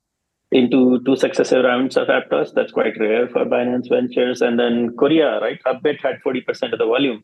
[0.51, 2.53] into two successive rounds of Aptos.
[2.53, 4.41] That's quite rare for Binance Ventures.
[4.41, 5.59] And then Korea, right?
[5.65, 7.23] Upbit had forty percent of the volume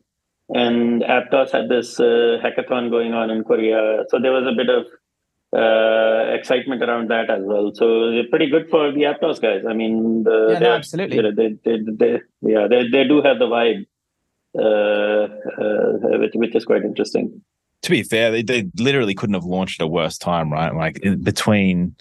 [0.50, 4.04] and Aptos had this uh, hackathon going on in Korea.
[4.08, 4.86] So there was a bit of
[5.52, 7.72] uh, excitement around that as well.
[7.74, 9.64] So they're pretty good for the Aptos guys.
[9.68, 11.20] I mean, the, yeah, no, absolutely.
[11.32, 13.86] They, they, they, yeah, they, they do have the vibe,
[14.54, 17.42] which, which is quite interesting.
[17.82, 20.74] to be fair, they, they literally couldn't have launched at a worse time, right?
[20.74, 21.96] Like between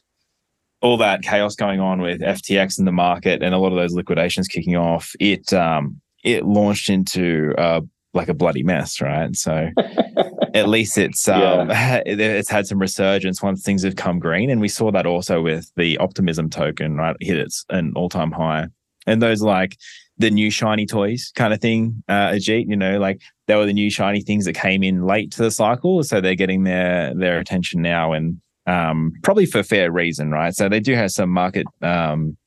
[0.82, 3.94] all that chaos going on with FTX in the market and a lot of those
[3.94, 7.82] liquidations kicking off, it um it launched into uh
[8.14, 9.36] like a bloody mess, right?
[9.36, 9.70] So
[10.54, 12.02] at least it's um yeah.
[12.06, 15.72] it's had some resurgence once things have come green, and we saw that also with
[15.76, 17.16] the optimism token, right?
[17.20, 18.68] Hit its an all time high,
[19.06, 19.78] and those like
[20.18, 22.68] the new shiny toys kind of thing, uh, Ajit.
[22.68, 25.52] You know, like they were the new shiny things that came in late to the
[25.52, 30.54] cycle, so they're getting their their attention now, and um, probably for fair reason, right?
[30.54, 32.38] So they do have some market um,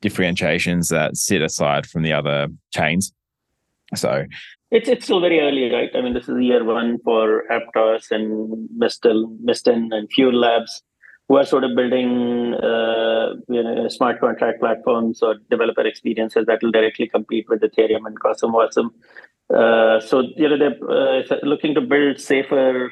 [0.00, 3.12] differentiations that sit aside from the other chains.
[3.94, 4.26] So
[4.70, 5.90] it's it's still very early, right?
[5.94, 10.82] I mean, this is year one for Aptos and Mistel, Mysten and Fuel Labs,
[11.28, 16.62] who are sort of building uh, you know smart contract platforms or developer experiences that
[16.62, 18.90] will directly compete with Ethereum and CosmWasm.
[19.54, 22.90] Uh, so you know they're uh, looking to build safer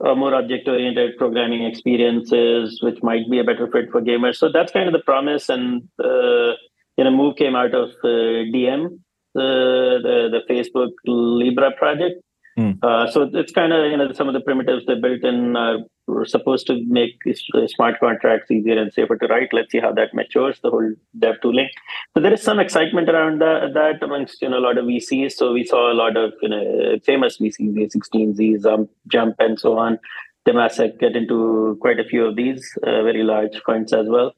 [0.00, 4.36] uh, more object-oriented programming experiences, which might be a better fit for gamers.
[4.36, 5.48] So that's kind of the promise.
[5.48, 6.52] And uh,
[6.96, 9.02] you know, Move came out of uh, Diem,
[9.34, 12.22] the, the, the Facebook Libra project.
[12.58, 12.82] Mm.
[12.82, 15.78] Uh, so it's kind of you know some of the primitives they built in are
[16.24, 17.22] supposed to make
[17.68, 19.50] smart contracts easier and safer to write.
[19.52, 20.58] Let's see how that matures.
[20.60, 21.68] The whole dev tooling.
[22.14, 25.32] So there is some excitement around that, that amongst you know a lot of VCs.
[25.34, 29.78] So we saw a lot of you know famous VCs, A16Z, Jump, Jump, and so
[29.78, 30.00] on.
[30.44, 34.34] Temasek get into quite a few of these uh, very large funds as well.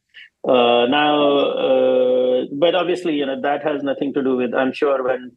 [0.46, 4.52] Uh, now, uh, but obviously, you know that has nothing to do with.
[4.52, 5.36] I'm sure when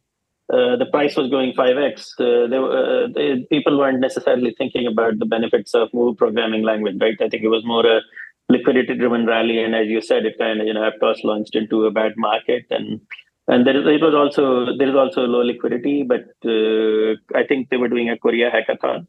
[0.54, 5.18] uh, the price was going 5x, uh, they, uh, they, people weren't necessarily thinking about
[5.18, 7.20] the benefits of Move programming language, right?
[7.20, 8.02] I think it was more a
[8.50, 9.64] liquidity driven rally.
[9.64, 12.66] And as you said, it kind of, you know, Aptos launched into a bad market.
[12.70, 13.02] And
[13.48, 17.70] and there is, it was also, there is also low liquidity, but uh, I think
[17.70, 19.08] they were doing a Korea hackathon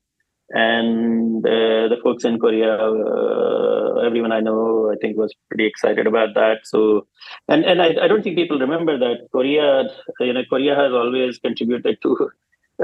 [0.51, 6.07] and uh, the folks in Korea, uh, everyone I know, I think was pretty excited
[6.07, 6.59] about that.
[6.65, 7.07] So,
[7.49, 9.85] and and I, I don't think people remember that Korea,
[10.21, 12.31] you know, Korea has always contributed to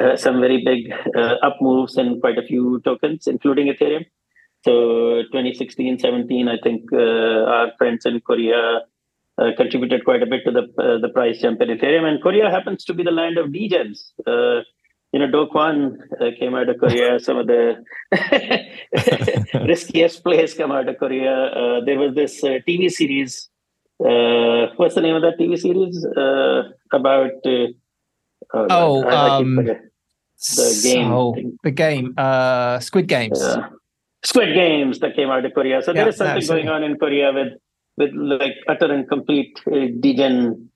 [0.00, 4.06] uh, some very big uh, up moves in quite a few tokens, including Ethereum.
[4.62, 8.82] So, 2016, 17, I think uh, our friends in Korea.
[9.38, 12.84] Uh, contributed quite a bit to the the price jump in Ethereum, and Korea happens
[12.84, 14.12] to be the land of degens
[15.12, 17.18] you know, Do Kwon uh, came out of Korea.
[17.18, 17.82] Some of the
[19.66, 21.32] riskiest plays come out of Korea.
[21.32, 23.48] Uh, there was this uh, TV series.
[24.02, 26.04] Uh, what's the name of that TV series?
[26.16, 27.66] Uh, about uh,
[28.54, 31.58] oh, oh um, the game.
[31.64, 32.14] The game.
[32.80, 33.42] Squid Games.
[34.22, 35.82] Squid Games that came out of Korea.
[35.82, 37.52] So yeah, there is something going on in Korea with
[37.96, 39.58] with like utter and complete
[40.00, 40.69] degen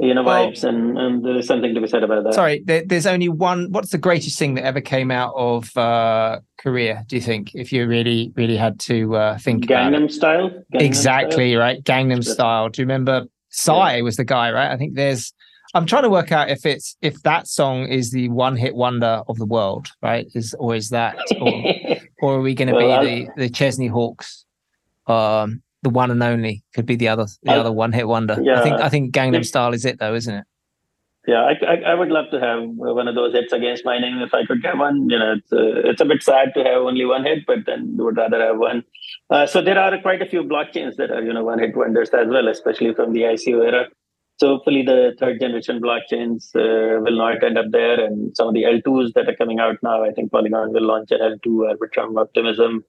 [0.00, 2.34] you know well, vibes and and there's something to be said about that.
[2.34, 6.38] Sorry there, there's only one what's the greatest thing that ever came out of uh
[6.58, 10.50] korea do you think if you really really had to uh think gangnam style?
[10.72, 11.60] Gangnam exactly style?
[11.60, 12.68] right gangnam style.
[12.68, 14.02] Do you remember Psy yeah.
[14.02, 14.70] was the guy right?
[14.70, 15.32] I think there's
[15.74, 19.22] i'm trying to work out if it's if that song is the one hit wonder
[19.28, 20.28] of the world right?
[20.34, 23.88] Is or is that or, or are we going to well, be the the Chesney
[23.88, 24.44] Hawkes
[25.08, 28.38] um the one and only could be the other the I, other one hit wonder.
[28.42, 30.44] Yeah, I think I think Gangnam Style is it though, isn't it?
[31.26, 34.22] Yeah, I, I, I would love to have one of those hits against my name
[34.22, 35.10] if I could get one.
[35.10, 37.66] You know, it's a, uh, it's a bit sad to have only one hit, but
[37.66, 38.82] then would rather have one.
[39.28, 42.08] Uh, so there are quite a few blockchains that are you know one hit wonders
[42.10, 43.88] as well, especially from the ICO era.
[44.38, 48.54] So hopefully the third generation blockchains uh, will not end up there, and some of
[48.54, 52.18] the L2s that are coming out now, I think Polygon will launch an L2, Arbitrum,
[52.18, 52.84] Optimism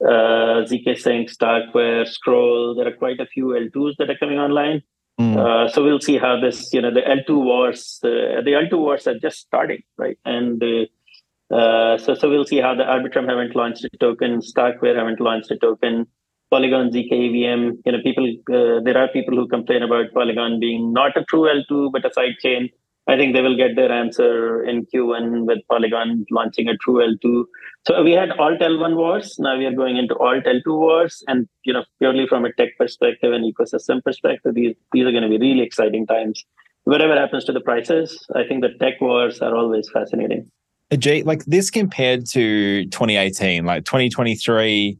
[0.00, 2.74] uh, zkSync, Starkware, Scroll.
[2.74, 4.82] There are quite a few L2s that are coming online.
[5.20, 5.36] Mm.
[5.36, 9.06] Uh, so we'll see how this, you know, the L2 wars, uh, the L2 wars
[9.06, 10.16] are just starting, right?
[10.24, 15.20] And uh, so, so we'll see how the Arbitrum haven't launched a token, Starkware haven't
[15.20, 16.06] launched a token,
[16.50, 17.80] Polygon ZK EVM.
[17.84, 21.48] You know, people, uh, there are people who complain about Polygon being not a true
[21.48, 22.70] L2 but a side chain.
[23.08, 27.44] I think they will get their answer in Q1 with Polygon launching a true L2.
[27.86, 29.36] So we had alt L1 wars.
[29.38, 31.24] Now we are going into alt L2 wars.
[31.26, 35.22] And, you know, purely from a tech perspective and ecosystem perspective, these, these are going
[35.22, 36.44] to be really exciting times.
[36.84, 40.50] Whatever happens to the prices, I think the tech wars are always fascinating.
[40.98, 44.98] Jay, like this compared to 2018, like 2023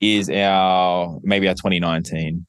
[0.00, 2.46] is our maybe our 2019.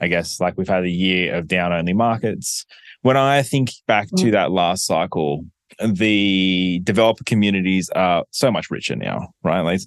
[0.00, 2.64] I guess like we've had a year of down only markets
[3.02, 4.32] when I think back to mm.
[4.32, 5.44] that last cycle,
[5.84, 9.60] the developer communities are so much richer now, right?
[9.60, 9.80] Like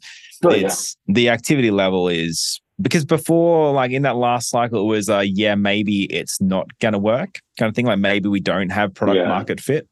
[0.43, 1.13] oh, it's yeah.
[1.13, 5.56] the activity level is because before, like in that last cycle, it was uh yeah,
[5.56, 7.86] maybe it's not gonna work kind of thing.
[7.86, 9.28] Like maybe we don't have product yeah.
[9.28, 9.88] market fit.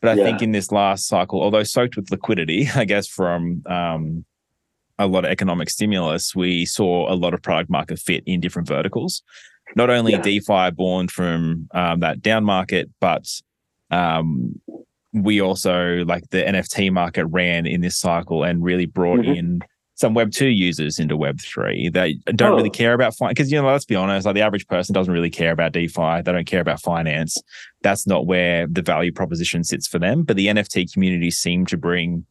[0.00, 0.24] But I Yeah.
[0.24, 4.24] think in this last cycle, although soaked with liquidity, I guess from um,
[4.98, 8.68] a lot of economic stimulus, we saw a lot of product market fit in different
[8.68, 9.22] verticals.
[9.74, 10.22] Not only Yeah.
[10.22, 13.26] DeFi born from um, that down market, but
[13.90, 14.60] um,
[15.12, 19.36] we also like the NFT market ran in this cycle and really brought Mhm.
[19.36, 19.60] in
[19.94, 21.88] some Web two users into Web three.
[21.88, 22.72] They don't really Oh.
[22.72, 25.30] care about finance because you know, let's be honest, like the average person doesn't really
[25.30, 26.20] care about DeFi.
[26.22, 27.36] They don't care about finance.
[27.82, 30.22] That's not where the value proposition sits for them.
[30.24, 32.26] But the NFT community seemed to bring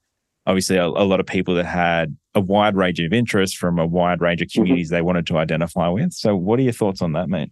[0.46, 3.86] obviously a, a lot of people that had a wide range of interests from a
[3.86, 6.14] wide range of communities they wanted to identify with.
[6.14, 7.52] So, what are your thoughts on that, mate?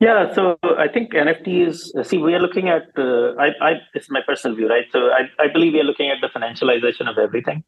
[0.00, 2.06] Yeah, so I think NFTs.
[2.06, 2.88] See, we are looking at.
[2.96, 4.86] Uh, I, I, this is my personal view, right?
[4.92, 7.62] So I, I believe we are looking at the financialization of everything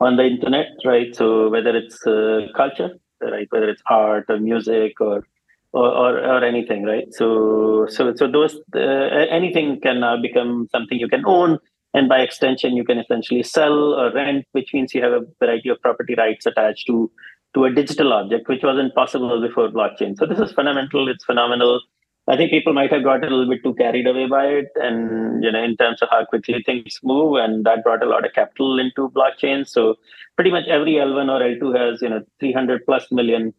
[0.00, 1.14] on the internet, right?
[1.14, 5.24] So whether it's uh, culture, right, whether it's art or music or
[5.72, 7.06] or, or, or anything, right?
[7.12, 11.58] So so so those uh, anything can now become something you can own,
[11.94, 15.68] and by extension, you can essentially sell or rent, which means you have a variety
[15.70, 17.10] of property rights attached to
[17.54, 20.16] to a digital object, which wasn't possible before blockchain.
[20.16, 21.08] So this is fundamental.
[21.08, 21.80] It's phenomenal.
[22.28, 25.42] I think people might have got a little bit too carried away by it, and
[25.42, 28.34] you know, in terms of how quickly things move, and that brought a lot of
[28.34, 29.66] capital into blockchain.
[29.66, 29.94] So
[30.36, 33.54] pretty much every L1 or L2 has you know 300 plus million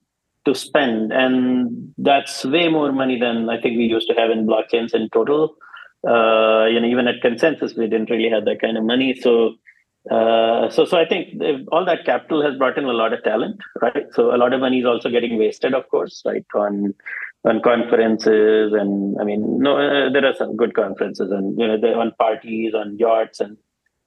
[0.45, 4.45] to spend, and that's way more money than I think we used to have in
[4.45, 5.55] blockchains in total.
[6.07, 9.19] Uh, you know, even at consensus, we didn't really have that kind of money.
[9.19, 9.55] So
[10.09, 13.59] uh, so, so I think all that capital has brought in a lot of talent,
[13.81, 14.05] right?
[14.13, 16.45] So a lot of money is also getting wasted, of course, right?
[16.55, 16.93] On
[17.45, 21.79] on conferences and I mean, no, uh, there are some good conferences and you know,
[21.79, 23.55] they're on parties, on yachts, and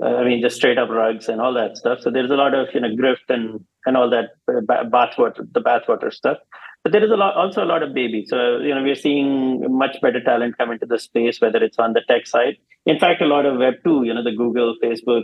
[0.03, 2.01] uh, I mean, just straight up rugs and all that stuff.
[2.01, 5.61] So there's a lot of you know grift and and all that uh, bathwater, the
[5.61, 6.39] bathwater stuff.
[6.83, 8.25] But there is a lot, also a lot of baby.
[8.27, 11.93] So you know, we're seeing much better talent come into the space, whether it's on
[11.93, 12.57] the tech side.
[12.87, 15.23] In fact, a lot of Web two, you know, the Google, Facebook,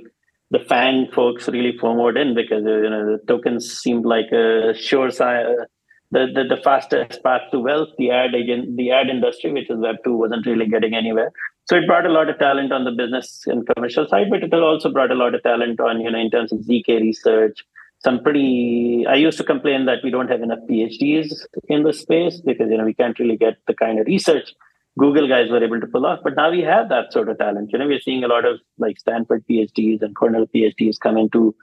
[0.51, 4.73] the FANG folks really forward in because uh, you know the tokens seemed like a
[4.75, 5.65] sure sign, uh,
[6.11, 7.89] the, the the fastest path to wealth.
[7.99, 11.33] The ad again, the ad industry, which is Web two, wasn't really getting anywhere.
[11.69, 14.55] So it brought a lot of talent on the business and commercial side, but it
[14.55, 17.65] also brought a lot of talent on you know in terms of zk research.
[18.05, 19.05] Some pretty.
[19.09, 21.33] I used to complain that we don't have enough PhDs
[21.69, 24.55] in the space because you know we can't really get the kind of research
[24.99, 26.21] Google guys were able to pull off.
[26.23, 27.71] But now we have that sort of talent.
[27.73, 31.55] You know, we're seeing a lot of like Stanford PhDs and Cornell PhDs come into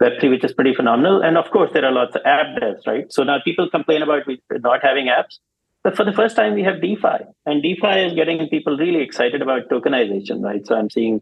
[0.00, 1.20] Web3, which is pretty phenomenal.
[1.22, 3.12] And of course, there are lots of app devs, right?
[3.12, 5.38] So now people complain about not having apps.
[5.82, 7.26] But for the first time, we have DeFi.
[7.44, 10.66] And DeFi is getting people really excited about tokenization, right?
[10.66, 11.20] So I'm seeing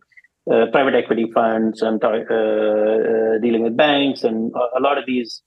[0.51, 5.43] uh, private equity funds, talk, uh, uh, dealing with banks, and a, lot of these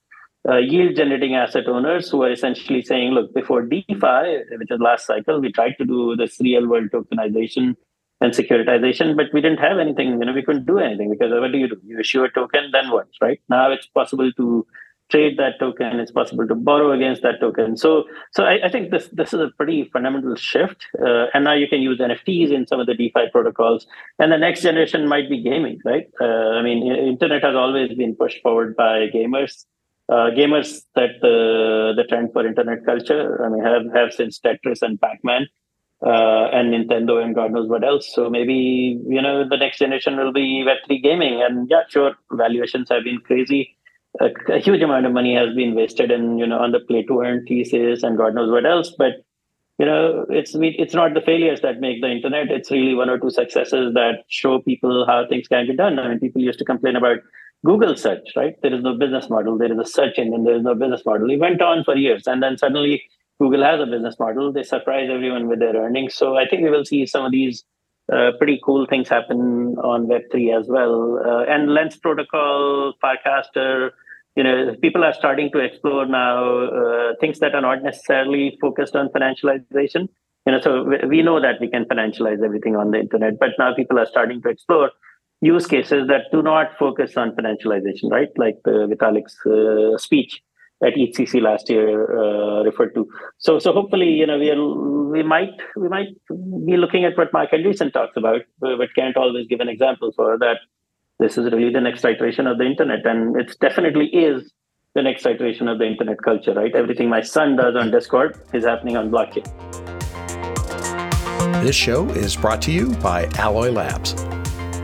[0.62, 5.42] yield generating asset owners who are essentially saying, look, before DeFi, which is last cycle,
[5.42, 7.76] we tried to do this real world tokenization
[8.22, 11.52] and securitization, but we didn't have anything, you know, we couldn't do anything because what
[11.52, 11.82] do you do?
[11.84, 13.42] You issue a token, then what, right?
[13.50, 14.66] Now it's possible to
[15.10, 17.78] trade that token, it's possible to borrow against that token.
[17.78, 20.86] So so I, I think this this is a pretty fundamental shift.
[21.00, 23.86] Uh, and now you can use NFTs in some of the DeFi protocols.
[24.20, 26.08] And the next generation might be gaming, right?
[26.20, 29.66] Uh, I mean, internet has always been pushed forward by gamers
[30.10, 33.44] uh, gamers set the the trend for internet culture.
[33.44, 35.48] I mean, have have since Tetris and Pac-Man,
[36.06, 38.14] uh, and Nintendo and God knows what else.
[38.14, 41.42] So maybe you know the next generation will be Web three gaming.
[41.42, 43.75] And yeah, sure, valuations have been crazy.
[44.22, 47.04] A, a huge amount of money has been wasted in you know on the play
[47.04, 48.94] to earn thesis and God knows what else.
[48.98, 49.26] But
[49.78, 52.50] you know, it's it's not the failures that make the internet.
[52.50, 56.00] It's really one or two successes that show people how things can be done.
[56.00, 57.18] I mean, people used to complain about
[57.66, 58.56] Google search, right?
[58.62, 59.58] There is no business model.
[59.58, 60.46] There is a search engine.
[60.46, 61.30] There is no business model.
[61.30, 62.26] It went on for years.
[62.26, 63.04] And then suddenly
[63.40, 64.54] Google has a business model.
[64.54, 66.14] They surprise everyone with their earnings.
[66.14, 67.66] So I think we will see some of these
[68.14, 71.20] uh, pretty cool things happen on Web3 as well.
[71.26, 73.90] Uh, and Lens Protocol, Farcaster,
[74.36, 78.96] you know, people are starting to explore now uh, things that are not necessarily focused
[78.96, 80.08] on financialization.
[80.46, 83.74] You know, so we know that we can financialize everything on the internet, but now
[83.74, 84.92] people are starting to explore
[85.42, 88.30] use cases that do not focus on financialization, right?
[88.38, 90.42] Like the Vitalik's uh, speech
[90.84, 93.08] at EthCC last year uh, referred to.
[93.38, 96.10] So, so hopefully, you know, we are, we might we might
[96.66, 100.38] be looking at what Marc Andreessen talks about, but can't always give an example for
[100.40, 100.58] that.
[101.18, 104.52] This is really the next iteration of the internet, and it definitely is
[104.96, 106.76] the next iteration of the internet culture, right?
[106.76, 109.46] Everything my son does on Discord is happening on blockchain.
[111.64, 114.14] This show is brought to you by Alloy Labs.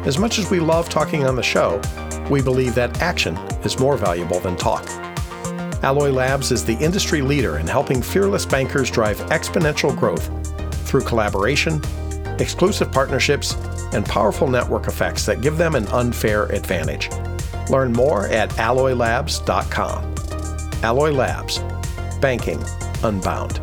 [0.07, 1.81] As much as we love talking on the show,
[2.29, 4.87] we believe that action is more valuable than talk.
[5.83, 10.29] Alloy Labs is the industry leader in helping fearless bankers drive exponential growth
[10.87, 11.81] through collaboration,
[12.41, 13.53] exclusive partnerships,
[13.93, 17.09] and powerful network effects that give them an unfair advantage.
[17.69, 20.15] Learn more at alloylabs.com.
[20.83, 21.59] Alloy Labs,
[22.19, 22.61] banking
[23.03, 23.59] unbound.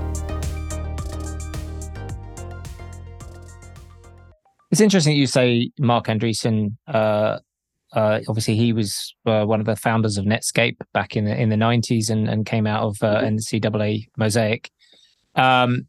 [4.71, 6.77] It's interesting you say Marc Andreessen.
[6.87, 7.39] Uh,
[7.95, 11.49] uh, obviously, he was uh, one of the founders of Netscape back in the in
[11.49, 14.71] the nineties, and, and came out of uh, NCSA Mosaic.
[15.35, 15.89] Um,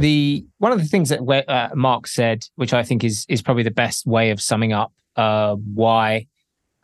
[0.00, 3.62] the one of the things that uh, Marc said, which I think is is probably
[3.62, 6.26] the best way of summing up uh, why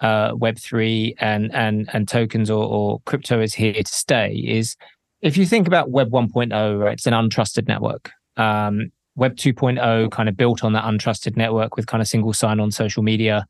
[0.00, 4.76] uh, Web three and and and tokens or, or crypto is here to stay, is
[5.22, 8.12] if you think about Web 1.0, right, it's an untrusted network.
[8.36, 12.60] Um, Web 2.0 kind of built on that untrusted network with kind of single sign
[12.60, 13.46] on social media,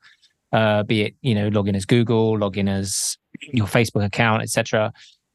[0.53, 4.93] uh, be it you know login as Google, login as your Facebook account, etc.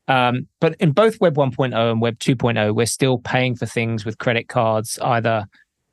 [0.08, 4.18] Um, but in both Web 1.0 and Web 2.0, we're still paying for things with
[4.18, 5.48] credit cards, either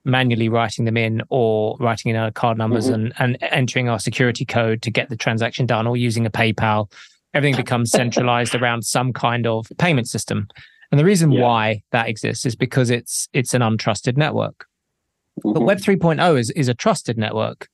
[0.05, 2.95] manually writing them in or writing in our card numbers mm-hmm.
[2.95, 6.91] and, and entering our security code to get the transaction done or using a PayPal.
[7.35, 10.49] Everything becomes centralized around some kind of payment system.
[10.91, 11.43] And the reason yeah.
[11.43, 14.67] why that exists is because it's it's an untrusted network.
[15.45, 15.53] Mm-hmm.
[15.53, 17.69] But Web 3.0 is, is a trusted network.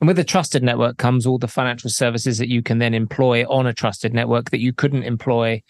[0.00, 3.44] And with a trusted network comes all the financial services that you can then employ
[3.48, 5.62] on a trusted network that you couldn't employ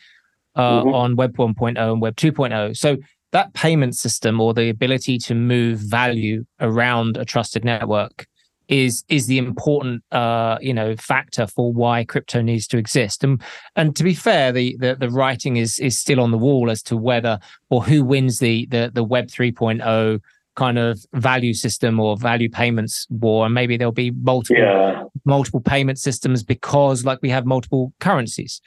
[0.54, 0.94] uh, mm-hmm.
[0.94, 2.76] on Web 1.0 and Web 2.0.
[2.76, 2.96] So
[3.32, 8.26] that payment system or the ability to move value around a trusted network
[8.68, 13.24] is is the important uh, you know factor for why crypto needs to exist.
[13.24, 13.42] And
[13.74, 16.82] and to be fair, the, the the writing is is still on the wall as
[16.84, 20.20] to whether or who wins the the the Web 3.0
[20.56, 25.04] kind of value system or value payments war and maybe there'll be multiple yeah.
[25.24, 28.60] multiple payment systems because like we have multiple currencies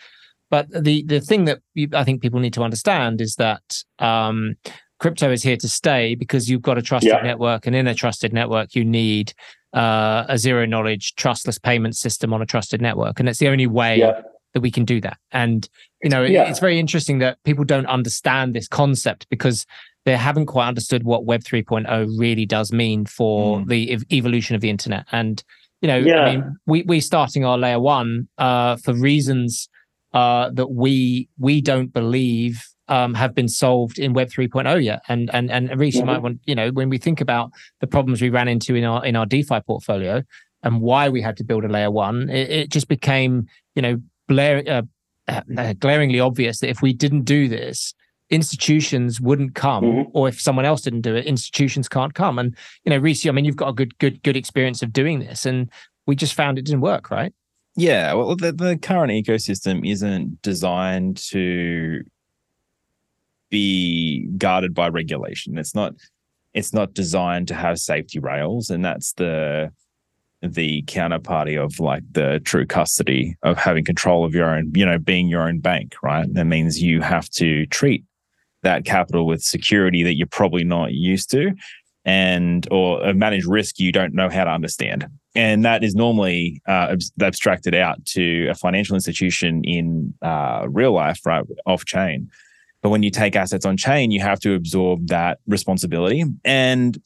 [0.50, 1.60] but the the thing that
[1.94, 4.56] i think people need to understand is that um,
[5.00, 7.22] crypto is here to stay because you've got a trusted yeah.
[7.22, 9.34] network and in a trusted network you need
[9.74, 13.68] uh, a zero knowledge trustless payment system on a trusted network and it's the only
[13.68, 14.22] way yeah.
[14.54, 15.68] that we can do that and
[16.02, 16.50] you know yeah.
[16.50, 19.66] it's very interesting that people don't understand this concept because
[20.06, 23.68] they haven't quite understood what web 3.0 really does mean for mm.
[23.68, 25.44] the ev- evolution of the internet and
[25.82, 26.22] you know yeah.
[26.22, 29.70] i mean we we starting our layer 1 uh, for reasons
[30.14, 35.02] uh, that we we don't believe um, have been solved in Web 3.0 yet.
[35.08, 36.06] And and and Rhys, mm-hmm.
[36.06, 37.52] might want you know when we think about
[37.82, 40.24] the problems we ran into in our in our DeFi portfolio
[40.64, 44.02] and why we had to build a layer one, it, it just became you know
[44.28, 47.94] blare, uh, uh, glaringly obvious that if we didn't do this,
[48.34, 50.18] institutions wouldn't come, mm-hmm.
[50.18, 52.40] or if someone else didn't do it, institutions can't come.
[52.40, 55.20] And you know, Rhys, I mean, you've got a good good good experience of doing
[55.20, 55.70] this, and
[56.08, 57.34] we just found it didn't work, right?
[57.76, 62.04] Yeah, well, the, the current ecosystem isn't designed to
[63.50, 65.58] be guarded by regulation.
[65.58, 65.94] It's not
[66.54, 69.72] it's not designed to have safety rails, and that's the
[70.42, 74.98] the counterparty of like the true custody of having control of your own, you know,
[74.98, 76.32] being your own bank, right?
[76.34, 78.04] That means you have to treat
[78.64, 81.52] that capital with security that you're probably not used to
[82.06, 86.96] and or manage risk you don't know how to understand and that is normally uh,
[87.22, 92.30] abstracted out to a financial institution in uh, real life right off chain
[92.84, 96.26] but when you take assets on chain, you have to absorb that responsibility.
[96.44, 97.02] And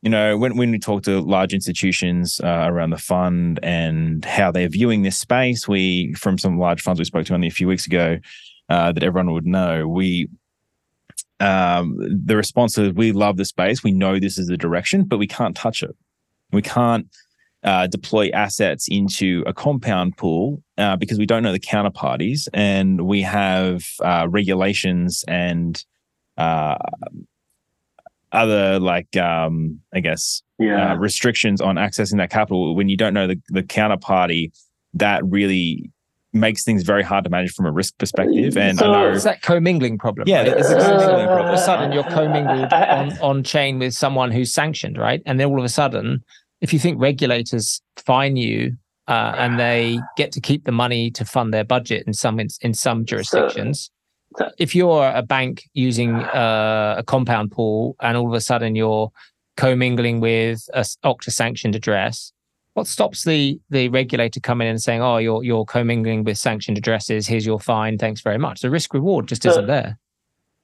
[0.00, 4.50] you know, when, when we talk to large institutions uh, around the fund and how
[4.50, 7.66] they're viewing this space, we, from some large funds we spoke to only a few
[7.66, 8.18] weeks ago,
[8.68, 10.28] uh, that everyone would know, we,
[11.40, 13.82] um, the response is, we love the space.
[13.82, 15.96] We know this is the direction, but we can't touch it.
[16.52, 17.08] We can't
[17.64, 23.06] uh, deploy assets into a compound pool uh, because we don't know the counterparties and
[23.06, 25.82] we have uh, regulations and
[26.36, 26.76] uh,
[28.32, 30.92] other like um, I guess yeah.
[30.92, 34.52] Uh, restrictions on accessing that capital when you don't know the, the counterparty
[34.94, 35.90] that really
[36.34, 38.56] makes things very hard to manage from a risk perspective.
[38.56, 40.28] And so, know, it's that commingling problem.
[40.28, 40.58] Yeah, right?
[40.58, 41.46] it's a commingling problem.
[41.46, 45.22] All of a sudden, you're commingled on, on chain with someone who's sanctioned, right?
[45.26, 46.24] And then all of a sudden,
[46.60, 48.76] if you think regulators fine you
[49.06, 52.48] uh, and they get to keep the money to fund their budget in some in,
[52.62, 53.90] in some jurisdictions.
[54.36, 58.74] So, if you're a bank using uh, a compound pool and all of a sudden
[58.74, 59.10] you're
[59.56, 62.32] commingling with a OFAC sanctioned address,
[62.74, 66.76] what stops the the regulator coming in and saying, "Oh, you're you're commingling with sanctioned
[66.76, 67.26] addresses.
[67.26, 67.98] Here's your fine.
[67.98, 69.98] Thanks very much." The risk reward just so, isn't there.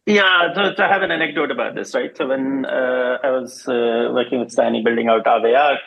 [0.07, 2.17] Yeah, so, so, I have an anecdote about this, right?
[2.17, 5.79] So when uh, I was uh, working with Stani building out Aave,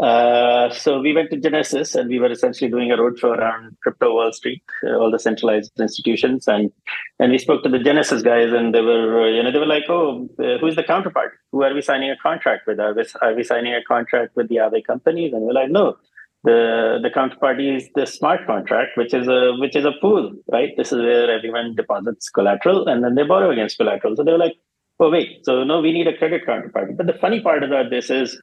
[0.00, 4.12] Uh, so we went to Genesis and we were essentially doing a roadshow around crypto
[4.12, 6.72] Wall Street, uh, all the centralized institutions, and
[7.20, 9.66] and we spoke to the Genesis guys, and they were uh, you know they were
[9.66, 11.34] like, oh, uh, who's the counterpart?
[11.52, 12.80] Who are we signing a contract with?
[12.80, 15.32] Are we, are we signing a contract with the other companies?
[15.32, 15.96] And we're like, no,
[16.42, 20.72] the the counterparty is the smart contract, which is a which is a pool, right?
[20.76, 24.16] This is where everyone deposits collateral and then they borrow against collateral.
[24.16, 24.56] So they were like,
[24.98, 26.96] oh wait, so no, we need a credit counterparty.
[26.96, 28.40] But the funny part about this is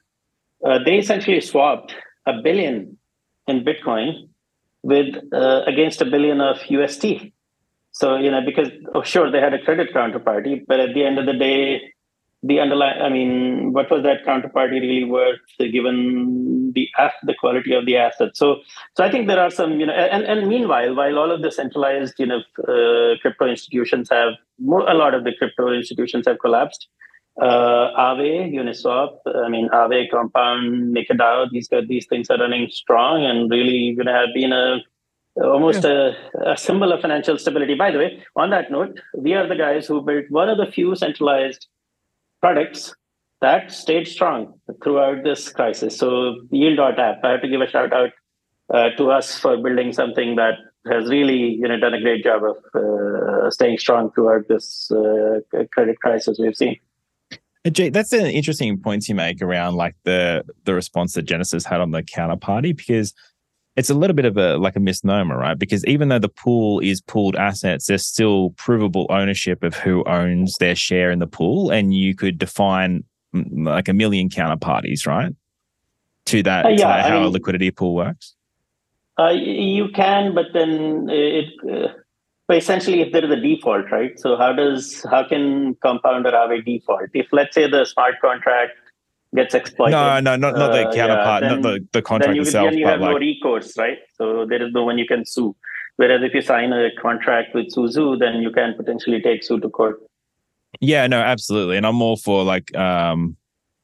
[0.64, 1.94] uh, they essentially swapped
[2.26, 2.96] a billion
[3.46, 4.28] in Bitcoin
[4.82, 7.32] with uh, against a billion of UST.
[7.92, 11.18] So you know, because oh, sure they had a credit counterparty, but at the end
[11.18, 11.92] of the day,
[12.42, 16.88] the underlying, I mean, what was that counterparty really worth given the
[17.22, 18.36] the quality of the asset?
[18.36, 18.62] So,
[18.96, 21.52] so I think there are some, you know, and, and meanwhile, while all of the
[21.52, 26.40] centralized, you know, uh, crypto institutions have more, a lot of the crypto institutions have
[26.40, 26.88] collapsed
[27.40, 33.50] uh, Aave, Uniswap, I mean, Aave, Compound, MakerDAO, these these things are running strong and
[33.50, 34.78] really you know, have been a
[35.36, 36.12] almost yeah.
[36.34, 37.74] a, a, symbol of financial stability.
[37.74, 40.66] By the way, on that note, we are the guys who built one of the
[40.66, 41.68] few centralized
[42.40, 42.94] products
[43.40, 45.96] that stayed strong throughout this crisis.
[45.96, 48.10] So Yield.app, I have to give a shout out
[48.72, 50.54] uh, to us for building something that
[50.90, 55.40] has really you know done a great job of uh, staying strong throughout this uh,
[55.72, 56.76] credit crisis we've seen.
[57.70, 61.80] Jay, that's an interesting point you make around like the the response that Genesis had
[61.80, 63.14] on the counterparty because
[63.76, 65.58] it's a little bit of a like a misnomer, right?
[65.58, 70.56] Because even though the pool is pooled assets, there's still provable ownership of who owns
[70.58, 73.04] their share in the pool, and you could define
[73.34, 75.32] mm, like a million counterparties, right?
[76.26, 78.34] To that, uh, yeah, to that how mean, a liquidity pool works.
[79.18, 81.46] Uh, you can, but then it.
[81.70, 81.92] Uh,
[82.56, 84.18] essentially, if there is a default, right?
[84.18, 87.10] So how does how can compounder have a default?
[87.14, 88.72] If let's say the smart contract
[89.34, 89.92] gets exploited.
[89.92, 92.42] No, no, not, not the uh, counterpart, yeah, then, not the, the contract then you,
[92.42, 92.70] itself.
[92.70, 93.12] Then you have like...
[93.12, 93.98] no recourse, right?
[94.16, 95.56] So there is no one you can sue.
[95.96, 99.60] Whereas if you sign a contract with Su Zhu, then you can potentially take sue
[99.60, 100.00] to court.
[100.80, 101.76] Yeah, no, absolutely.
[101.76, 103.36] And I'm all for like um,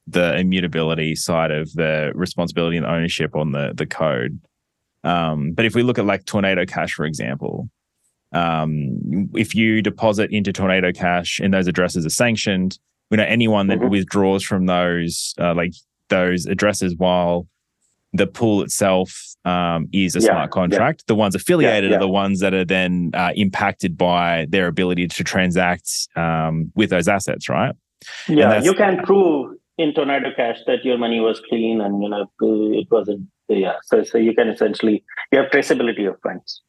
[0.07, 4.41] the immutability side of the responsibility and ownership on the the code.
[5.05, 7.69] Um, but if we look at like Tornado Cash, for example,
[8.33, 12.79] um, if you deposit into Tornado Cash and those addresses are sanctioned,
[13.11, 13.89] we know anyone that mm-hmm.
[13.89, 15.73] withdraws from those uh, like
[16.09, 17.47] those addresses while
[18.13, 21.03] the pool itself um, is a yeah, smart contract.
[21.03, 21.05] Yeah.
[21.09, 25.09] The ones affiliated yeah, are the ones that are then uh, impacted by their ability
[25.09, 27.75] to transact um, with those assets, right?
[28.29, 32.27] Yeah, you can prove in Tornado Cash that your money was clean and you know
[32.41, 33.29] it wasn't.
[33.49, 36.63] Yeah, so so you can essentially you have traceability of funds.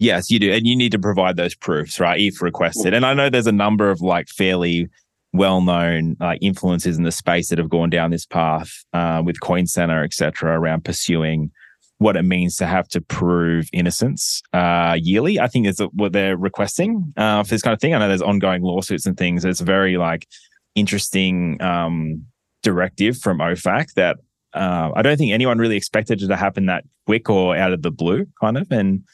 [0.00, 0.50] Yes, you do.
[0.50, 2.18] And you need to provide those proofs, right?
[2.18, 2.94] If requested.
[2.94, 4.88] And I know there's a number of like fairly
[5.32, 9.40] well known like influencers in the space that have gone down this path uh, with
[9.40, 11.50] Coin Center, et cetera, around pursuing
[11.98, 15.38] what it means to have to prove innocence uh, yearly.
[15.38, 17.94] I think is what they're requesting uh, for this kind of thing.
[17.94, 19.44] I know there's ongoing lawsuits and things.
[19.44, 20.26] It's very like
[20.74, 22.24] interesting um,
[22.62, 24.16] directive from OFAC that
[24.54, 27.82] uh, I don't think anyone really expected it to happen that quick or out of
[27.82, 28.66] the blue, kind of.
[28.72, 29.04] And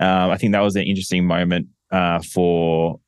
[0.00, 3.00] um, I think that was an interesting moment uh, for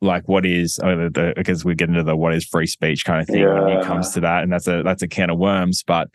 [0.00, 3.20] like what is oh, the, because we get into the what is free speech kind
[3.20, 3.60] of thing yeah.
[3.60, 5.82] when it comes to that, and that's a that's a can of worms.
[5.86, 6.08] But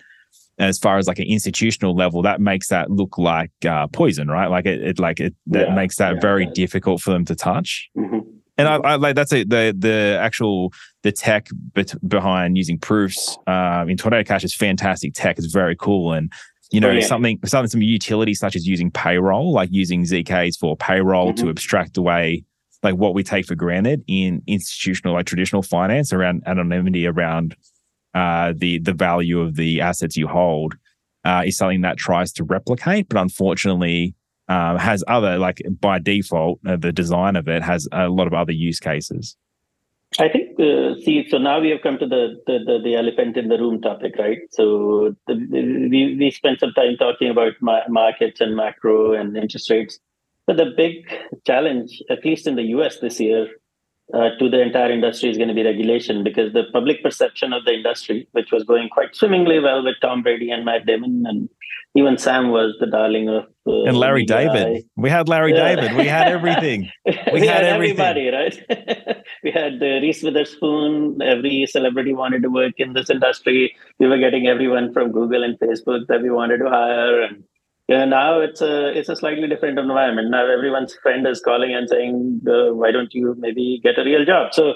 [0.58, 4.48] as far as like an institutional level, that makes that look like uh, poison, right?
[4.48, 5.76] Like it, it like it that yeah.
[5.76, 6.20] makes that yeah.
[6.22, 7.89] very difficult for them to touch.
[7.98, 8.20] Mm-hmm.
[8.58, 10.72] And I, I, like that's a, the the actual
[11.04, 11.50] the tech
[12.08, 15.38] behind using proofs uh, in Tornado Cash is fantastic tech.
[15.38, 16.32] It's very cool and
[16.72, 21.34] you know, something something some utility such as using payroll, like using ZKs for payroll
[21.34, 21.43] mm-hmm.
[21.43, 22.43] to abstract away
[22.84, 27.55] like what we take for granted in institutional, like traditional finance around anonymity, around
[28.13, 30.76] uh, the the value of the assets you hold,
[31.26, 34.16] uh, is something that tries to replicate, but unfortunately
[34.47, 38.34] um, has other like by default uh, the design of it has a lot of
[38.34, 39.36] other use cases.
[40.18, 43.36] I think, uh, see, so now we have come to the, the, the, the, elephant
[43.36, 44.39] in the room topic, right?
[44.51, 49.70] So the, we, we spent some time talking about ma- markets and macro and interest
[49.70, 49.99] rates.
[50.47, 51.05] But the big
[51.45, 53.47] challenge, at least in the US this year,
[54.14, 57.66] uh, to the entire industry is going to be regulation because the public perception of
[57.66, 61.49] the industry, which was going quite swimmingly well with Tom Brady and Matt Damon, and
[61.95, 63.45] even Sam was the darling of.
[63.68, 64.84] Uh, and Larry David.
[64.95, 65.76] We had Larry yeah.
[65.76, 65.97] David.
[65.97, 66.91] We had everything.
[67.06, 68.56] We, we had, had everybody, right?
[69.43, 71.22] we had uh, Reese Witherspoon.
[71.22, 73.76] Every celebrity wanted to work in this industry.
[73.97, 77.43] We were getting everyone from Google and Facebook that we wanted to hire, and
[77.88, 80.31] yeah, now it's a it's a slightly different environment.
[80.31, 84.25] Now everyone's friend is calling and saying, uh, "Why don't you maybe get a real
[84.25, 84.73] job?" So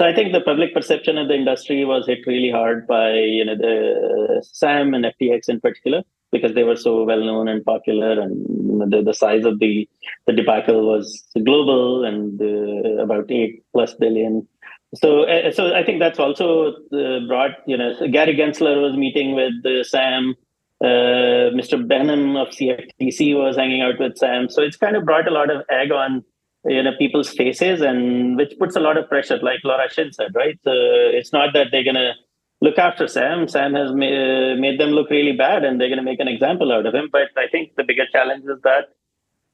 [0.00, 3.44] So I think the public perception of the industry was hit really hard by you
[3.44, 6.02] know the SAM and FTX in particular
[6.32, 9.86] because they were so well known and popular, and the, the size of the
[10.26, 14.48] the debacle was global and uh, about eight plus billion.
[14.94, 17.52] So, uh, so I think that's also uh, brought.
[17.66, 20.34] You know, Gary Gensler was meeting with uh, Sam.
[20.82, 21.86] Uh, Mr.
[21.86, 24.48] Behnam of CFTC was hanging out with Sam.
[24.48, 26.24] So it's kind of brought a lot of egg on
[26.64, 29.38] you know people's faces, and which puts a lot of pressure.
[29.42, 30.58] Like Laura Shin said, right?
[30.64, 32.14] So it's not that they're gonna
[32.60, 33.48] look after Sam.
[33.48, 36.72] Sam has ma- made them look really bad, and they're going to make an example
[36.72, 37.08] out of him.
[37.10, 38.84] But I think the bigger challenge is that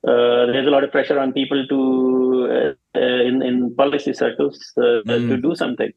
[0.06, 4.58] uh, there's a lot of pressure on people to uh, uh in in policy circles
[4.76, 5.28] uh, mm.
[5.28, 5.92] to do something,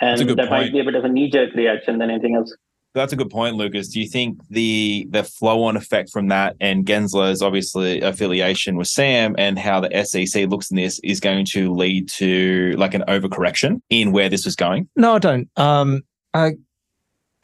[0.00, 0.50] and that point.
[0.50, 2.54] might be a bit of a knee jerk reaction than anything else.
[2.92, 3.88] That's a good point, Lucas.
[3.88, 8.88] Do you think the the flow on effect from that and Gensler's obviously affiliation with
[8.88, 13.04] Sam and how the SEC looks in this is going to lead to like an
[13.06, 14.88] overcorrection in where this was going?
[14.96, 15.48] No, I don't.
[15.56, 16.02] Um,
[16.34, 16.50] uh,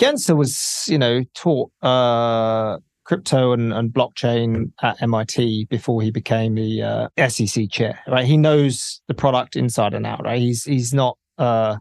[0.00, 6.56] Gensler was, you know, taught uh, crypto and, and blockchain at MIT before he became
[6.56, 8.00] the uh, SEC chair.
[8.08, 10.24] Right, he knows the product inside and out.
[10.24, 11.76] Right, he's he's not uh,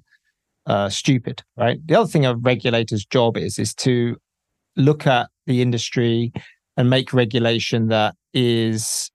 [0.65, 1.43] uh, stupid.
[1.57, 1.79] Right.
[1.85, 4.17] The other thing a regulator's job is is to
[4.75, 6.33] look at the industry
[6.77, 9.09] and make regulation that is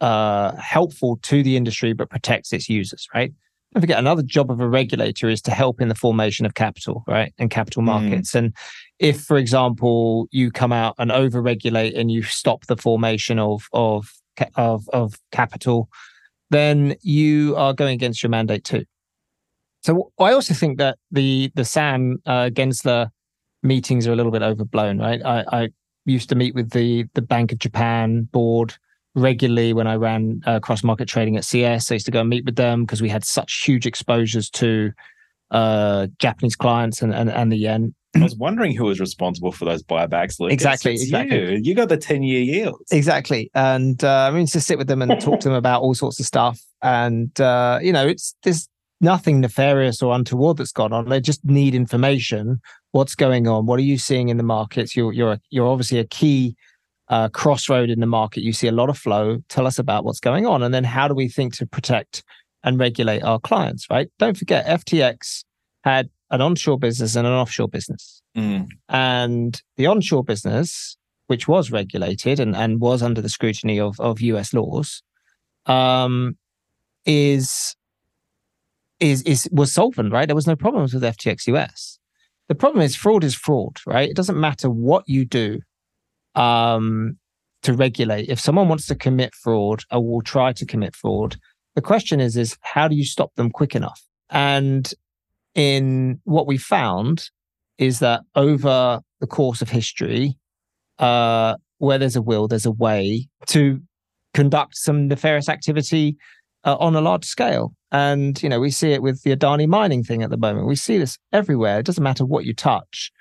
[0.00, 3.08] uh, helpful to the industry but protects its users.
[3.14, 3.32] Right
[3.74, 7.02] don't forget another job of a regulator is to help in the formation of capital,
[7.08, 7.34] right?
[7.38, 7.86] And capital mm.
[7.86, 8.30] markets.
[8.30, 8.38] Mm.
[8.38, 8.56] And
[9.00, 14.12] if, for example, you come out and over-regulate and you stop the formation of of
[14.56, 15.88] of, of capital,
[16.50, 18.84] then you are going against your mandate too.
[19.84, 23.10] So I also think that the the Sam uh, Gensler
[23.62, 25.20] meetings are a little bit overblown, right?
[25.22, 25.68] I, I
[26.06, 28.74] used to meet with the the Bank of Japan board
[29.14, 31.90] regularly when I ran uh, cross market trading at CS.
[31.90, 34.90] I used to go and meet with them because we had such huge exposures to
[35.50, 37.94] uh, Japanese clients and, and, and the yen.
[38.16, 40.36] I was wondering who was responsible for those buybacks.
[40.50, 41.56] Exactly, it's exactly.
[41.56, 41.60] You.
[41.62, 42.90] you got the ten-year yields.
[42.90, 45.94] Exactly, and uh, I mean to sit with them and talk to them about all
[45.94, 46.58] sorts of stuff.
[46.80, 48.68] And uh, you know, it's there's
[49.04, 51.08] nothing nefarious or untoward that's gone on.
[51.08, 52.60] They just need information.
[52.90, 53.66] What's going on?
[53.66, 54.96] What are you seeing in the markets?
[54.96, 56.56] You're you're you're obviously a key
[57.08, 58.42] uh, crossroad in the market.
[58.42, 59.38] You see a lot of flow.
[59.48, 60.62] Tell us about what's going on.
[60.62, 62.24] And then how do we think to protect
[62.64, 64.08] and regulate our clients, right?
[64.18, 65.44] Don't forget, FTX
[65.82, 68.22] had an onshore business and an offshore business.
[68.36, 68.68] Mm.
[68.88, 70.96] And the onshore business,
[71.26, 75.02] which was regulated and, and was under the scrutiny of, of US laws,
[75.66, 76.38] um,
[77.04, 77.76] is
[79.00, 80.26] is is was solvent, right?
[80.26, 81.98] There was no problems with FTX US.
[82.48, 84.08] The problem is fraud is fraud, right?
[84.08, 85.60] It doesn't matter what you do
[86.34, 87.18] um,
[87.62, 88.28] to regulate.
[88.28, 91.36] If someone wants to commit fraud or will try to commit fraud,
[91.74, 94.02] the question is, is how do you stop them quick enough?
[94.30, 94.92] And
[95.54, 97.30] in what we found
[97.78, 100.36] is that over the course of history,
[100.98, 103.80] uh, where there's a will, there's a way to
[104.32, 106.16] conduct some nefarious activity
[106.64, 107.74] uh, on a large scale.
[107.94, 110.66] And, you know, we see it with the Adani mining thing at the moment.
[110.66, 111.78] We see this everywhere.
[111.78, 113.12] It doesn't matter what you touch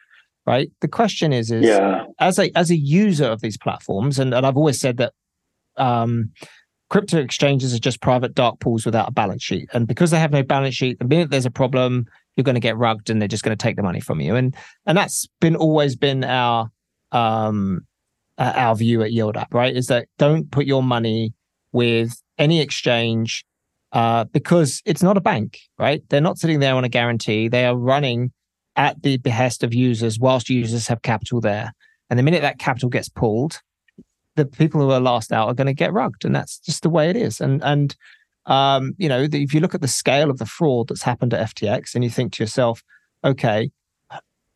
[0.45, 0.71] right?
[0.81, 2.05] The question is, is yeah.
[2.19, 5.13] as a as a user of these platforms, and, and I've always said that
[5.77, 6.31] um,
[6.89, 10.31] crypto exchanges are just private dark pools without a balance sheet, and because they have
[10.31, 12.05] no balance sheet, the minute there's a problem,
[12.35, 14.35] you're going to get rugged, and they're just going to take the money from you,
[14.35, 14.55] and
[14.85, 16.69] and that's been always been our
[17.11, 17.81] um
[18.37, 19.75] uh, our view at Yield App, right?
[19.75, 21.33] Is that don't put your money
[21.71, 23.45] with any exchange
[23.93, 26.03] uh, because it's not a bank, right?
[26.09, 27.47] They're not sitting there on a guarantee.
[27.47, 28.31] They are running
[28.75, 31.73] at the behest of users whilst users have capital there.
[32.09, 33.61] And the minute that capital gets pulled,
[34.35, 36.25] the people who are last out are going to get rugged.
[36.25, 37.39] And that's just the way it is.
[37.39, 37.95] And, and,
[38.47, 41.35] um, you know, the, if you look at the scale of the fraud that's happened
[41.35, 42.81] at FTX and you think to yourself,
[43.23, 43.69] okay,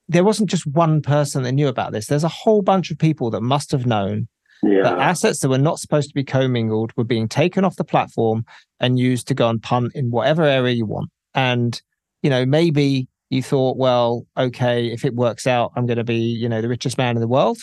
[0.10, 2.08] there wasn't just one person that knew about this.
[2.08, 4.28] There's a whole bunch of people that must have known
[4.64, 4.84] yeah.
[4.84, 8.46] that assets that were not supposed to be commingled were being taken off the platform
[8.80, 11.10] and used to go and punt in whatever area you want.
[11.34, 11.80] And,
[12.22, 16.16] you know, maybe you thought, well, okay, if it works out, I'm going to be,
[16.16, 17.58] you know, the richest man in the world.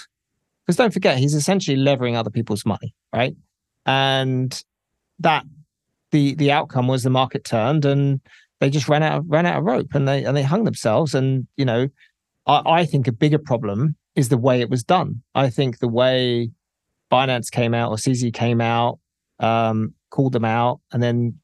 [0.65, 3.37] Because don't forget, he's essentially levering other people's money, right?
[3.85, 4.63] And
[5.19, 5.45] that
[6.11, 8.21] the the outcome was the market turned and
[8.61, 11.15] they just ran out of, ran out of rope and they and they hung themselves.
[11.15, 11.89] And you know,
[12.47, 15.23] I, I think a bigger problem is the way it was done.
[15.35, 16.51] I think the way
[17.13, 18.99] Binance came out or CZ came out,
[19.39, 21.39] um, called them out, and then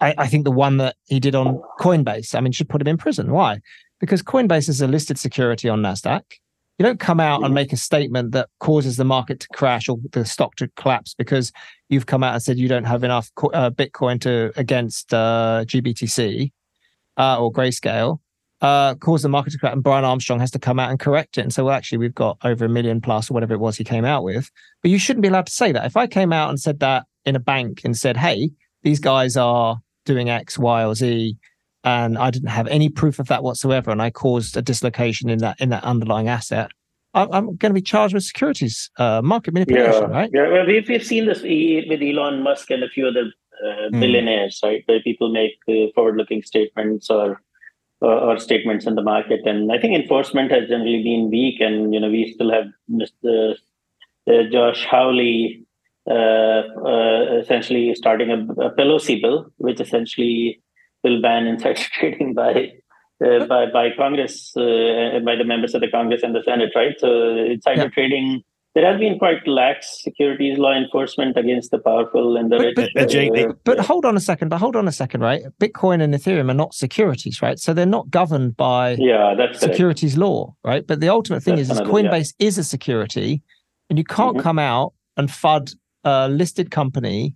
[0.00, 2.88] I, I, think the one that he did on Coinbase, I mean, should put him
[2.88, 3.30] in prison.
[3.30, 3.60] Why?
[3.98, 6.22] Because Coinbase is a listed security on NASDAQ.
[6.78, 9.98] You don't come out and make a statement that causes the market to crash or
[10.12, 11.52] the stock to collapse because
[11.90, 16.50] you've come out and said you don't have enough uh, Bitcoin to against uh, GBTC.
[17.18, 18.18] uh, or Grayscale
[18.60, 21.38] uh, caused the market to crash, and Brian Armstrong has to come out and correct
[21.38, 23.76] it and say, well, actually, we've got over a million plus or whatever it was
[23.76, 24.50] he came out with.
[24.82, 25.86] But you shouldn't be allowed to say that.
[25.86, 28.50] If I came out and said that in a bank and said, hey,
[28.82, 31.36] these guys are doing X, Y, or Z,
[31.84, 35.38] and I didn't have any proof of that whatsoever, and I caused a dislocation in
[35.38, 36.70] that in that underlying asset,
[37.14, 40.16] I'm, I'm going to be charged with securities uh, market manipulation, yeah.
[40.16, 40.30] right?
[40.32, 43.32] Yeah, well, we've, we've seen this with Elon Musk and a few other
[43.64, 44.00] uh, hmm.
[44.00, 44.68] billionaires, mm.
[44.68, 44.82] right?
[44.86, 47.40] Where people make uh, forward-looking statements or,
[48.00, 51.60] or, or statements in the market, and I think enforcement has generally been weak.
[51.60, 53.56] And you know, we still have Mr.
[54.28, 55.66] Uh, Josh Hawley
[56.08, 60.60] uh, uh, essentially starting a, a Pelosi bill, which essentially
[61.04, 62.72] will ban insider trading by
[63.24, 66.94] uh, by by Congress, uh, by the members of the Congress and the Senate, right?
[66.98, 67.88] So insider yeah.
[67.88, 68.42] trading.
[68.74, 72.90] There has been quite lax securities law enforcement against the powerful and the but, rich.
[72.94, 74.48] But, uh, but, hold on a second.
[74.48, 75.42] But hold on a second, right?
[75.60, 77.58] Bitcoin and Ethereum are not securities, right?
[77.58, 80.20] So they're not governed by yeah, that's securities correct.
[80.20, 80.86] law, right?
[80.86, 82.46] But the ultimate thing that's is, is Coinbase yeah.
[82.46, 83.42] is a security,
[83.88, 84.42] and you can't mm-hmm.
[84.42, 87.34] come out and fud a listed company,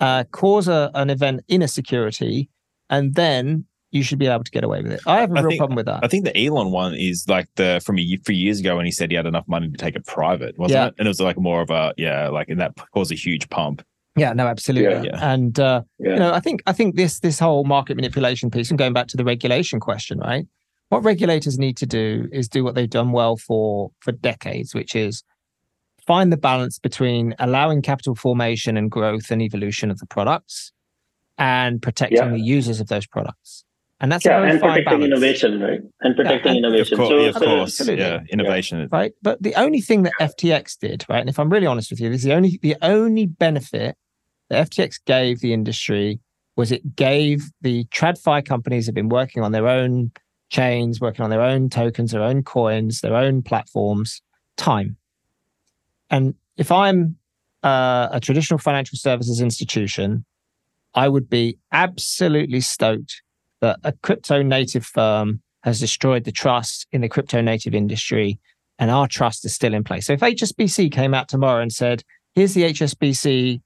[0.00, 2.48] uh, cause a, an event in a security,
[2.88, 5.00] and then you should be able to get away with it.
[5.06, 6.00] I have a I real think, problem with that.
[6.02, 8.90] I think the Elon one is like the from a few years ago when he
[8.90, 10.86] said he had enough money to take it private, wasn't yeah.
[10.88, 10.94] it?
[10.98, 13.84] And it was like more of a yeah, like and that caused a huge pump.
[14.16, 15.08] Yeah, no, absolutely.
[15.08, 15.32] Yeah.
[15.32, 16.14] And uh, yeah.
[16.14, 19.08] you know, I think I think this this whole market manipulation piece, and going back
[19.08, 20.46] to the regulation question, right?
[20.88, 24.96] What regulators need to do is do what they've done well for for decades, which
[24.96, 25.22] is
[26.06, 30.72] find the balance between allowing capital formation and growth and evolution of the products
[31.38, 32.28] and protecting yeah.
[32.28, 33.64] the users of those products.
[34.02, 35.04] And that's yeah, and protecting balance.
[35.04, 35.80] innovation, right?
[36.00, 36.94] And protecting yeah, and innovation.
[36.94, 37.88] Of course, so, yeah, of course.
[37.88, 38.88] yeah, innovation.
[38.90, 39.12] Right.
[39.22, 41.20] But the only thing that FTX did, right?
[41.20, 43.96] And if I'm really honest with you, this is the only the only benefit
[44.50, 46.18] that FTX gave the industry
[46.56, 50.10] was it gave the TradFi companies have been working on their own
[50.50, 54.20] chains, working on their own tokens, their own coins, their own platforms,
[54.56, 54.96] time.
[56.10, 57.16] And if I'm
[57.62, 60.24] uh, a traditional financial services institution,
[60.92, 63.22] I would be absolutely stoked
[63.62, 68.38] that a crypto native firm has destroyed the trust in the crypto native industry
[68.78, 70.06] and our trust is still in place.
[70.06, 72.02] So if HSBC came out tomorrow and said,
[72.34, 73.60] here's the HSBC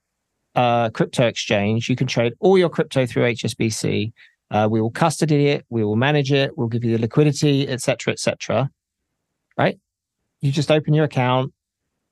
[0.54, 4.12] uh, crypto exchange, you can trade all your crypto through HSBC.
[4.50, 8.12] Uh, we will custody it, we will manage it, we'll give you the liquidity, etc.,
[8.12, 8.70] etc.
[9.56, 9.78] Right?
[10.42, 11.52] You just open your account.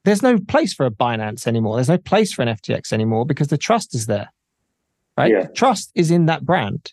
[0.05, 1.77] There's no place for a Binance anymore.
[1.77, 4.33] There's no place for an FTX anymore because the trust is there.
[5.17, 5.31] Right?
[5.31, 5.47] Yeah.
[5.55, 6.93] Trust is in that brand.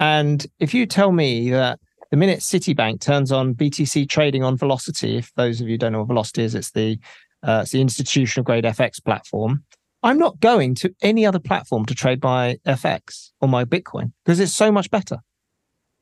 [0.00, 1.78] And if you tell me that
[2.10, 6.00] the minute Citibank turns on BTC trading on Velocity, if those of you don't know
[6.00, 6.98] what Velocity is, it's the
[7.42, 9.62] uh, it's the institutional grade FX platform.
[10.02, 14.40] I'm not going to any other platform to trade my FX or my Bitcoin because
[14.40, 15.18] it's so much better.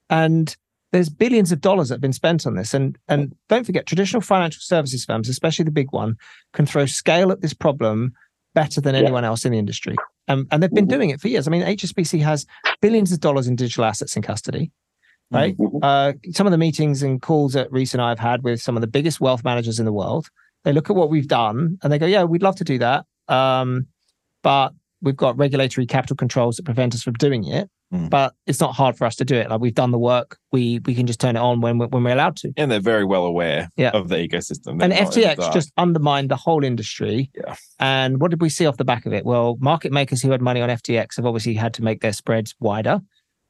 [0.09, 0.57] And
[0.93, 2.73] there's billions of dollars that have been spent on this.
[2.75, 6.17] And and don't forget, traditional financial services firms, especially the big one,
[6.53, 8.13] can throw scale at this problem
[8.55, 9.97] better than anyone else in the industry.
[10.29, 10.95] Um, and they've been mm-hmm.
[10.97, 11.49] doing it for years.
[11.49, 12.47] I mean, HSBC has
[12.81, 14.71] billions of dollars in digital assets in custody,
[15.31, 15.57] right?
[15.57, 15.79] Mm-hmm.
[15.83, 18.77] Uh, some of the meetings and calls that Rhys and I have had with some
[18.77, 20.29] of the biggest wealth managers in the world,
[20.65, 23.07] they look at what we've done and they go, yeah, we'd love to do that.
[23.29, 23.87] Um,
[24.43, 27.71] but we've got regulatory capital controls that prevent us from doing it.
[27.93, 28.11] Mm.
[28.11, 29.49] But it's not hard for us to do it.
[29.49, 32.13] Like we've done the work, we we can just turn it on when when we're
[32.13, 32.53] allowed to.
[32.57, 33.91] And they're very well aware yeah.
[33.91, 34.79] of the ecosystem.
[34.79, 37.31] They're and FTX just undermined the whole industry.
[37.35, 37.55] Yeah.
[37.79, 39.25] And what did we see off the back of it?
[39.25, 42.55] Well, market makers who had money on FTX have obviously had to make their spreads
[42.61, 43.01] wider,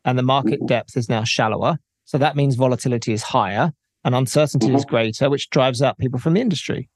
[0.04, 0.66] and the market mm-hmm.
[0.66, 1.78] depth is now shallower.
[2.04, 3.72] So that means volatility is higher
[4.04, 4.76] and uncertainty mm-hmm.
[4.76, 6.88] is greater, which drives up people from the industry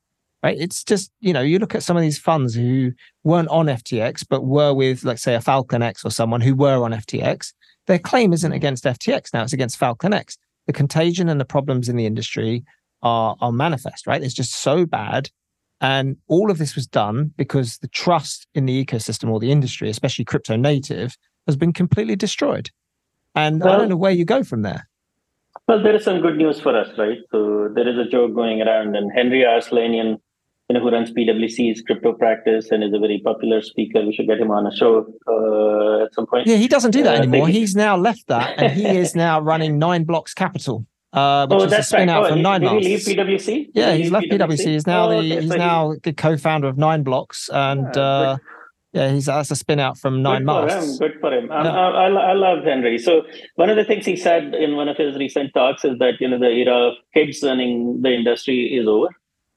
[0.43, 0.57] right?
[0.59, 2.93] It's just, you know, you look at some of these funds who
[3.25, 6.85] weren't on FTX, but were with, let's say, a Falcon X or someone who were
[6.85, 7.53] on FTX.
[7.87, 10.37] Their claim isn't against FTX now, it's against Falcon X.
[10.67, 12.65] The contagion and the problems in the industry
[13.03, 14.23] are, are manifest, right?
[14.23, 15.31] It's just so bad.
[15.81, 19.91] And all of this was done because the trust in the ecosystem or the industry,
[19.91, 21.17] especially crypto native,
[21.47, 22.71] has been completely destroyed.
[23.35, 24.89] And well, I don't know where you go from there.
[25.67, 27.19] Well, there is some good news for us, right?
[27.31, 30.19] So there is a joke going around, and Henry Arslanian
[30.69, 34.05] you know, who runs PwC's crypto practice and is a very popular speaker.
[34.05, 36.47] We should get him on a show uh, at some point.
[36.47, 37.49] Yeah, he doesn't do that uh, anymore.
[37.49, 40.87] He's now left that, and he is now running Nine Blocks Capital.
[41.13, 42.15] Uh, which oh, is a spin right.
[42.15, 42.85] out oh, from Nine Blocks.
[42.85, 43.67] Did he leave PwC?
[43.75, 44.39] Yeah, he's left PwC.
[44.39, 44.65] PwC.
[44.65, 48.37] He's now oh, the he's so now the co-founder of Nine Blocks, and yeah, uh,
[48.95, 50.97] yeah, he's that's a spin out from Nine Good for him.
[50.97, 51.47] Good for him.
[51.49, 51.57] Yeah.
[51.57, 52.97] I, I, I love Henry.
[52.97, 53.23] So
[53.57, 56.29] one of the things he said in one of his recent talks is that you
[56.29, 59.09] know the era of kids running the industry is over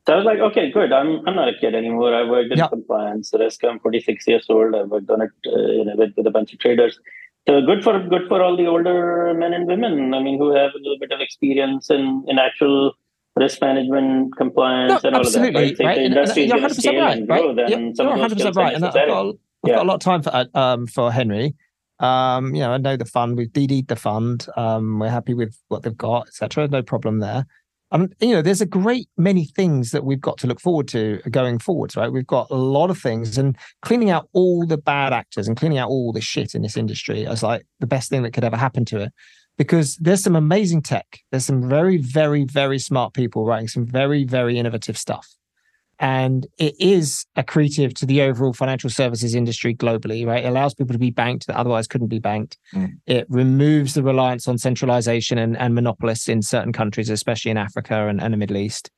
[0.06, 0.92] so I was like, okay, good.
[0.94, 2.14] I'm I'm not a kid anymore.
[2.14, 2.70] I worked in yep.
[2.70, 3.32] compliance.
[3.38, 4.76] Rest I'm 46 years old.
[4.76, 7.00] I worked on it, uh, you know, with, with a bunch of traders.
[7.48, 10.14] so good for good for all the older men and women.
[10.14, 12.94] I mean, who have a little bit of experience in in actual
[13.36, 15.84] risk management, compliance, No, and all absolutely, of that.
[15.84, 15.84] Right?
[15.84, 15.96] So right?
[15.96, 17.48] the And- industry and is you're going to 100% scale right, and grow.
[17.48, 17.56] right?
[17.56, 18.76] Then You're, some you're 100% right.
[18.76, 19.36] And I've got, I've
[19.66, 19.76] Yeah.
[19.76, 21.56] got a lot of time for uh, um for Henry.
[22.00, 23.38] Um, you know, I know the fund.
[23.38, 24.48] We've DD'd the fund.
[24.58, 26.68] Um, we're happy with what they've got, etc.
[26.68, 27.46] No problem there.
[27.92, 31.22] Um, you know, there's a great many things that we've got to look forward to
[31.30, 32.12] going forwards, right?
[32.12, 35.78] We've got a lot of things, and cleaning out all the bad actors and cleaning
[35.78, 38.58] out all the shit in this industry is like the best thing that could ever
[38.58, 39.14] happen to it.
[39.58, 41.20] Because there's some amazing tech.
[41.32, 45.35] There's some very, very, very smart people writing some very, very innovative stuff
[46.00, 50.44] and it is accretive to the overall financial services industry globally right?
[50.44, 52.58] It allows people to be banked that otherwise couldn't be banked.
[52.74, 52.94] Mm.
[53.06, 58.08] it removes the reliance on centralization and, and monopolists in certain countries especially in africa
[58.08, 58.92] and, and the middle east.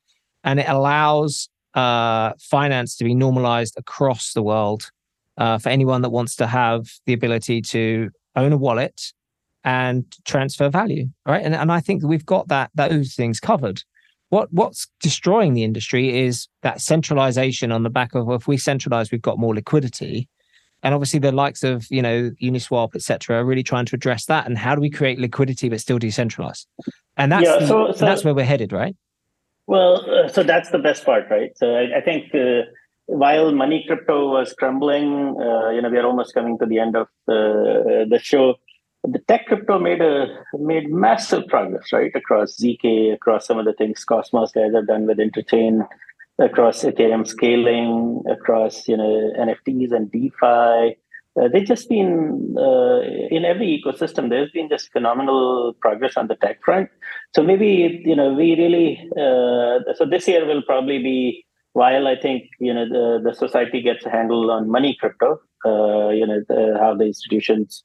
[0.43, 4.89] And it allows uh, finance to be normalized across the world
[5.37, 9.13] uh, for anyone that wants to have the ability to own a wallet
[9.63, 11.43] and transfer value right?
[11.43, 13.83] And, and i think we've got that those things covered
[14.29, 19.11] what what's destroying the industry is that centralization on the back of if we centralize
[19.11, 20.27] we've got more liquidity
[20.83, 24.45] and obviously the likes of you know uniswap etc are really trying to address that
[24.45, 26.65] and how do we create liquidity but still decentralize
[27.15, 28.95] and that's Yeah, so- so- that's where we're headed right
[29.67, 31.51] Well, uh, so that's the best part, right?
[31.57, 32.61] So I, I think uh,
[33.07, 36.95] while money crypto was crumbling, uh, you know, we are almost coming to the end
[36.95, 38.45] of the the show.
[39.09, 40.27] The tech crypto made a
[40.59, 42.11] made massive progress, right?
[42.13, 45.87] Across zk, across some of the things Cosmos guys have done with Interchain,
[46.39, 50.97] across Ethereum scaling, across you know NFTs and DeFi.
[51.39, 54.29] Uh, they've just been uh, in every ecosystem.
[54.29, 56.89] There's been just phenomenal progress on the tech front.
[57.35, 59.09] So maybe you know we really.
[59.11, 63.81] Uh, so this year will probably be while I think you know the the society
[63.81, 65.39] gets a handle on money crypto.
[65.65, 67.83] Uh, you know the, how the institutions,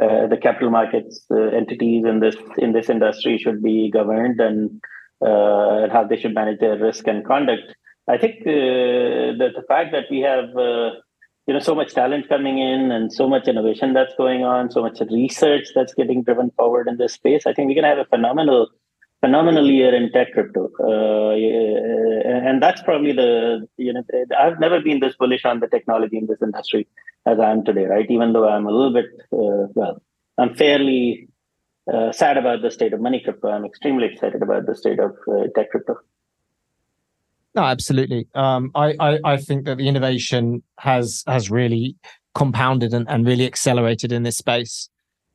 [0.00, 4.80] uh, the capital markets uh, entities in this in this industry should be governed and
[5.20, 7.74] uh, how they should manage their risk and conduct.
[8.08, 10.96] I think uh, that the fact that we have uh,
[11.46, 14.82] you know so much talent coming in and so much innovation that's going on, so
[14.82, 18.06] much research that's getting driven forward in this space, I think we're going to have
[18.06, 18.68] a phenomenal
[19.22, 21.32] phenomenal year in tech crypto, uh,
[22.48, 24.02] and that's probably the you know
[24.38, 26.88] I've never been this bullish on the technology in this industry
[27.24, 28.10] as I am today, right?
[28.10, 30.02] Even though I'm a little bit uh, well,
[30.38, 31.28] I'm fairly
[31.92, 33.48] uh, sad about the state of money crypto.
[33.48, 35.98] I'm extremely excited about the state of uh, tech crypto.
[37.54, 38.26] No, absolutely.
[38.34, 41.96] Um, I, I I think that the innovation has has really
[42.34, 44.88] compounded and, and really accelerated in this space.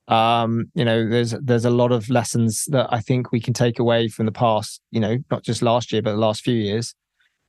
[0.08, 3.80] Um, you know, there's there's a lot of lessons that I think we can take
[3.80, 4.82] away from the past.
[4.92, 6.94] You know, not just last year, but the last few years,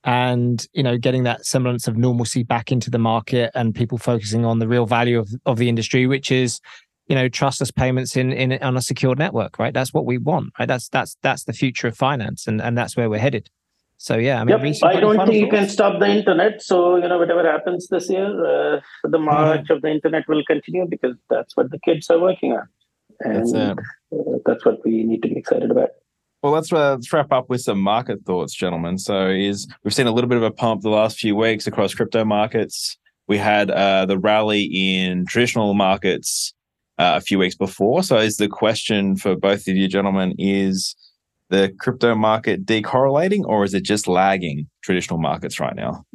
[0.03, 4.45] and you know, getting that semblance of normalcy back into the market and people focusing
[4.45, 6.59] on the real value of of the industry, which is
[7.07, 9.57] you know trustless payments in in on a secured network.
[9.57, 10.51] Right, that's what we want.
[10.59, 13.49] Right, that's that's that's the future of finance, and and that's where we're headed.
[14.01, 14.75] So yeah, I mean, Yep.
[14.95, 16.61] I don't think you can stop the internet.
[16.61, 20.85] So you know, whatever happens this year, uh, the march of the internet will continue
[20.87, 22.65] because that's what the kids are working on,
[23.19, 23.77] and That's it.
[24.17, 25.89] uh, that's what we need to be excited about.
[26.41, 28.97] Well, let's, uh, let's wrap up with some market thoughts, gentlemen.
[28.97, 31.93] So, is we've seen a little bit of a pump the last few weeks across
[31.93, 32.97] crypto markets.
[33.27, 36.53] We had uh, the rally in traditional markets
[36.97, 38.03] uh, a few weeks before.
[38.03, 40.95] So, is the question for both of you, gentlemen, is
[41.49, 46.05] the crypto market decorrelating, or is it just lagging traditional markets right now?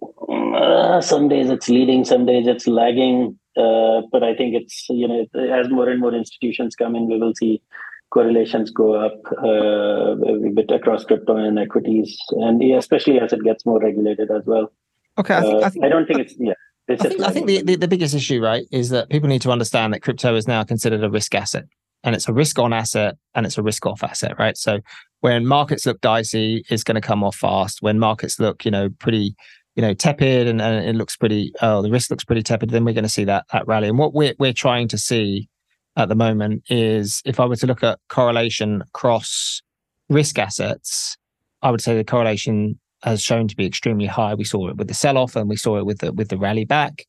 [0.56, 3.38] Uh, some days it's leading, some days it's lagging.
[3.56, 7.18] Uh, but I think it's you know as more and more institutions come in, we
[7.18, 7.62] will see
[8.10, 13.66] correlations go up uh, a bit across crypto and equities, and especially as it gets
[13.66, 14.72] more regulated as well.
[15.18, 16.54] Okay, I think, Uh, I think I don't think it's yeah.
[16.86, 19.28] It's I just think, I think the, the, the biggest issue, right, is that people
[19.28, 21.64] need to understand that crypto is now considered a risk asset
[22.04, 24.56] and it's a risk on asset and it's a risk off asset, right?
[24.56, 24.78] So
[25.20, 27.82] when markets look dicey, it's going to come off fast.
[27.82, 29.34] When markets look, you know, pretty,
[29.74, 32.84] you know, tepid and, and it looks pretty, oh, the risk looks pretty tepid, then
[32.84, 33.88] we're going to see that, that rally.
[33.88, 35.48] And what we're, we're trying to see
[35.96, 39.62] at the moment is if I were to look at correlation across
[40.08, 41.16] risk assets,
[41.62, 44.34] I would say the correlation has shown to be extremely high.
[44.34, 46.64] We saw it with the sell-off, and we saw it with the with the rally
[46.64, 47.04] back.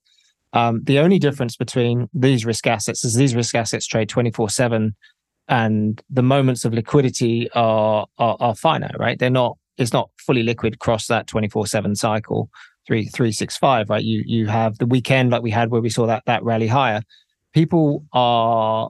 [0.55, 4.49] Um, the only difference between these risk assets is these risk assets trade twenty four
[4.49, 4.95] seven,
[5.47, 9.19] and the moments of liquidity are, are are finite, right?
[9.19, 9.57] They're not.
[9.77, 12.49] It's not fully liquid across that twenty four seven cycle
[12.87, 14.03] three three six five, right?
[14.03, 17.01] You you have the weekend like we had where we saw that that rally higher.
[17.53, 18.89] People are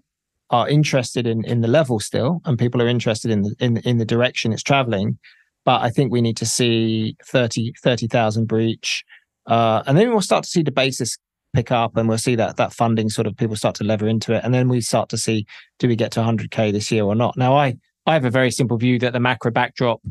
[0.51, 3.97] are interested in in the level still, and people are interested in the in in
[3.97, 5.18] the direction it's traveling
[5.66, 9.03] but I think we need to see 30 30,000 breach.
[9.47, 11.18] Uh, and then we'll start to see the basis
[11.55, 14.33] pick up and we'll see that that funding sort of people start to lever into
[14.33, 14.43] it.
[14.43, 15.45] And then we start to see
[15.79, 17.37] do we get to 100K this year or not?
[17.37, 17.75] Now, I,
[18.05, 20.01] I have a very simple view that the macro backdrop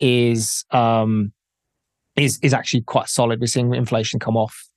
[0.00, 1.32] is um,
[2.16, 3.40] is is actually quite solid.
[3.40, 4.68] We're seeing inflation come off.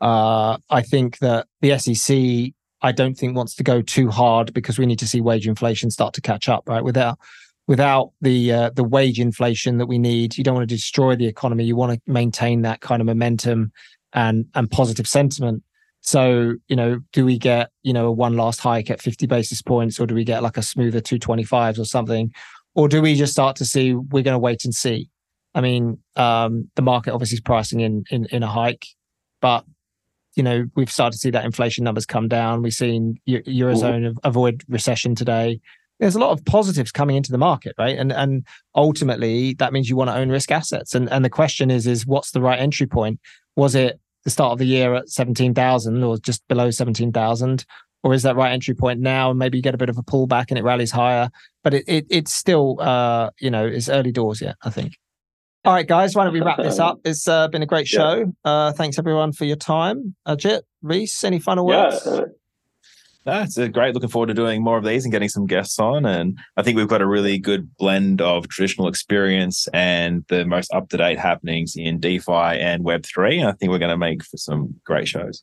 [0.00, 2.52] Uh, I think that the SEC,
[2.82, 5.90] I don't think wants to go too hard because we need to see wage inflation
[5.90, 6.68] start to catch up.
[6.68, 7.18] Right, without
[7.66, 11.26] without the uh, the wage inflation that we need, you don't want to destroy the
[11.26, 11.64] economy.
[11.64, 13.72] You want to maintain that kind of momentum
[14.12, 15.62] and and positive sentiment.
[16.00, 19.60] So, you know, do we get, you know, a one last hike at 50 basis
[19.60, 22.32] points or do we get like a smoother 225s or something?
[22.74, 25.10] Or do we just start to see we're going to wait and see?
[25.54, 28.86] I mean, um, the market obviously is pricing in, in in a hike,
[29.40, 29.64] but
[30.36, 32.62] you know, we've started to see that inflation numbers come down.
[32.62, 35.60] We've seen Eurozone avoid recession today.
[35.98, 37.98] There's a lot of positives coming into the market, right?
[37.98, 38.46] And and
[38.76, 40.94] ultimately that means you want to own risk assets.
[40.94, 43.18] And and the question is, is what's the right entry point?
[43.56, 47.64] Was it the start of the year at 17,000 or just below 17,000?
[48.04, 49.30] Or is that right entry point now?
[49.30, 51.30] And maybe you get a bit of a pullback and it rallies higher.
[51.64, 54.94] But it, it it's still, uh, you know, it's early doors yet, I think.
[55.64, 57.00] All right, guys, why don't we wrap this up?
[57.04, 58.32] It's uh, been a great show.
[58.44, 60.14] Uh, thanks everyone for your time.
[60.26, 62.00] Ajit, Rhys, any final words?
[62.06, 62.24] Yeah, uh,
[63.28, 63.94] that's a great.
[63.94, 66.04] Looking forward to doing more of these and getting some guests on.
[66.04, 70.72] And I think we've got a really good blend of traditional experience and the most
[70.72, 73.40] up to date happenings in DeFi and Web3.
[73.40, 75.42] And I think we're going to make for some great shows.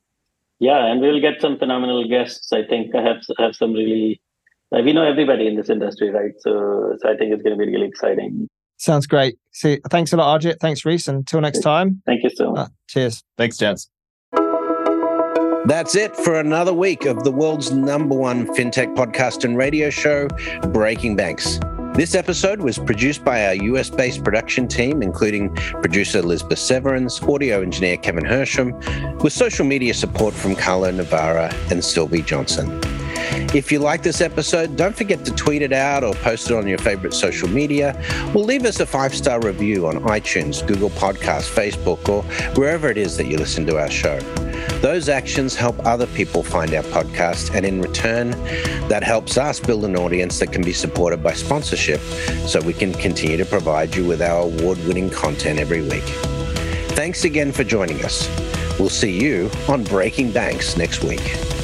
[0.60, 2.52] Yeah, and we'll get some phenomenal guests.
[2.54, 4.22] I think I have have some really.
[4.72, 6.32] we know everybody in this industry, right?
[6.40, 8.48] So, so I think it's going to be really exciting.
[8.78, 9.38] Sounds great.
[9.52, 10.60] See, thanks a lot, Ajit.
[10.60, 11.08] Thanks, Rhys.
[11.08, 12.02] Until next time.
[12.06, 12.68] Thank you so much.
[12.68, 13.24] Uh, cheers.
[13.38, 13.90] Thanks, gents.
[15.66, 20.28] That's it for another week of the world's number one fintech podcast and radio show,
[20.68, 21.60] Breaking Banks.
[21.96, 27.64] This episode was produced by our US based production team, including producer Lisbeth Severance, audio
[27.64, 28.74] engineer Kevin Hersham,
[29.24, 32.70] with social media support from Carlo Navarra and Sylvie Johnson.
[33.54, 36.68] If you like this episode, don't forget to tweet it out or post it on
[36.68, 38.00] your favorite social media,
[38.36, 42.24] or leave us a five star review on iTunes, Google Podcasts, Facebook, or
[42.56, 44.20] wherever it is that you listen to our show.
[44.82, 48.32] Those actions help other people find our podcast, and in return,
[48.90, 52.02] that helps us build an audience that can be supported by sponsorship
[52.46, 56.04] so we can continue to provide you with our award winning content every week.
[56.96, 58.30] Thanks again for joining us.
[58.80, 61.55] We'll see you on Breaking Banks next week.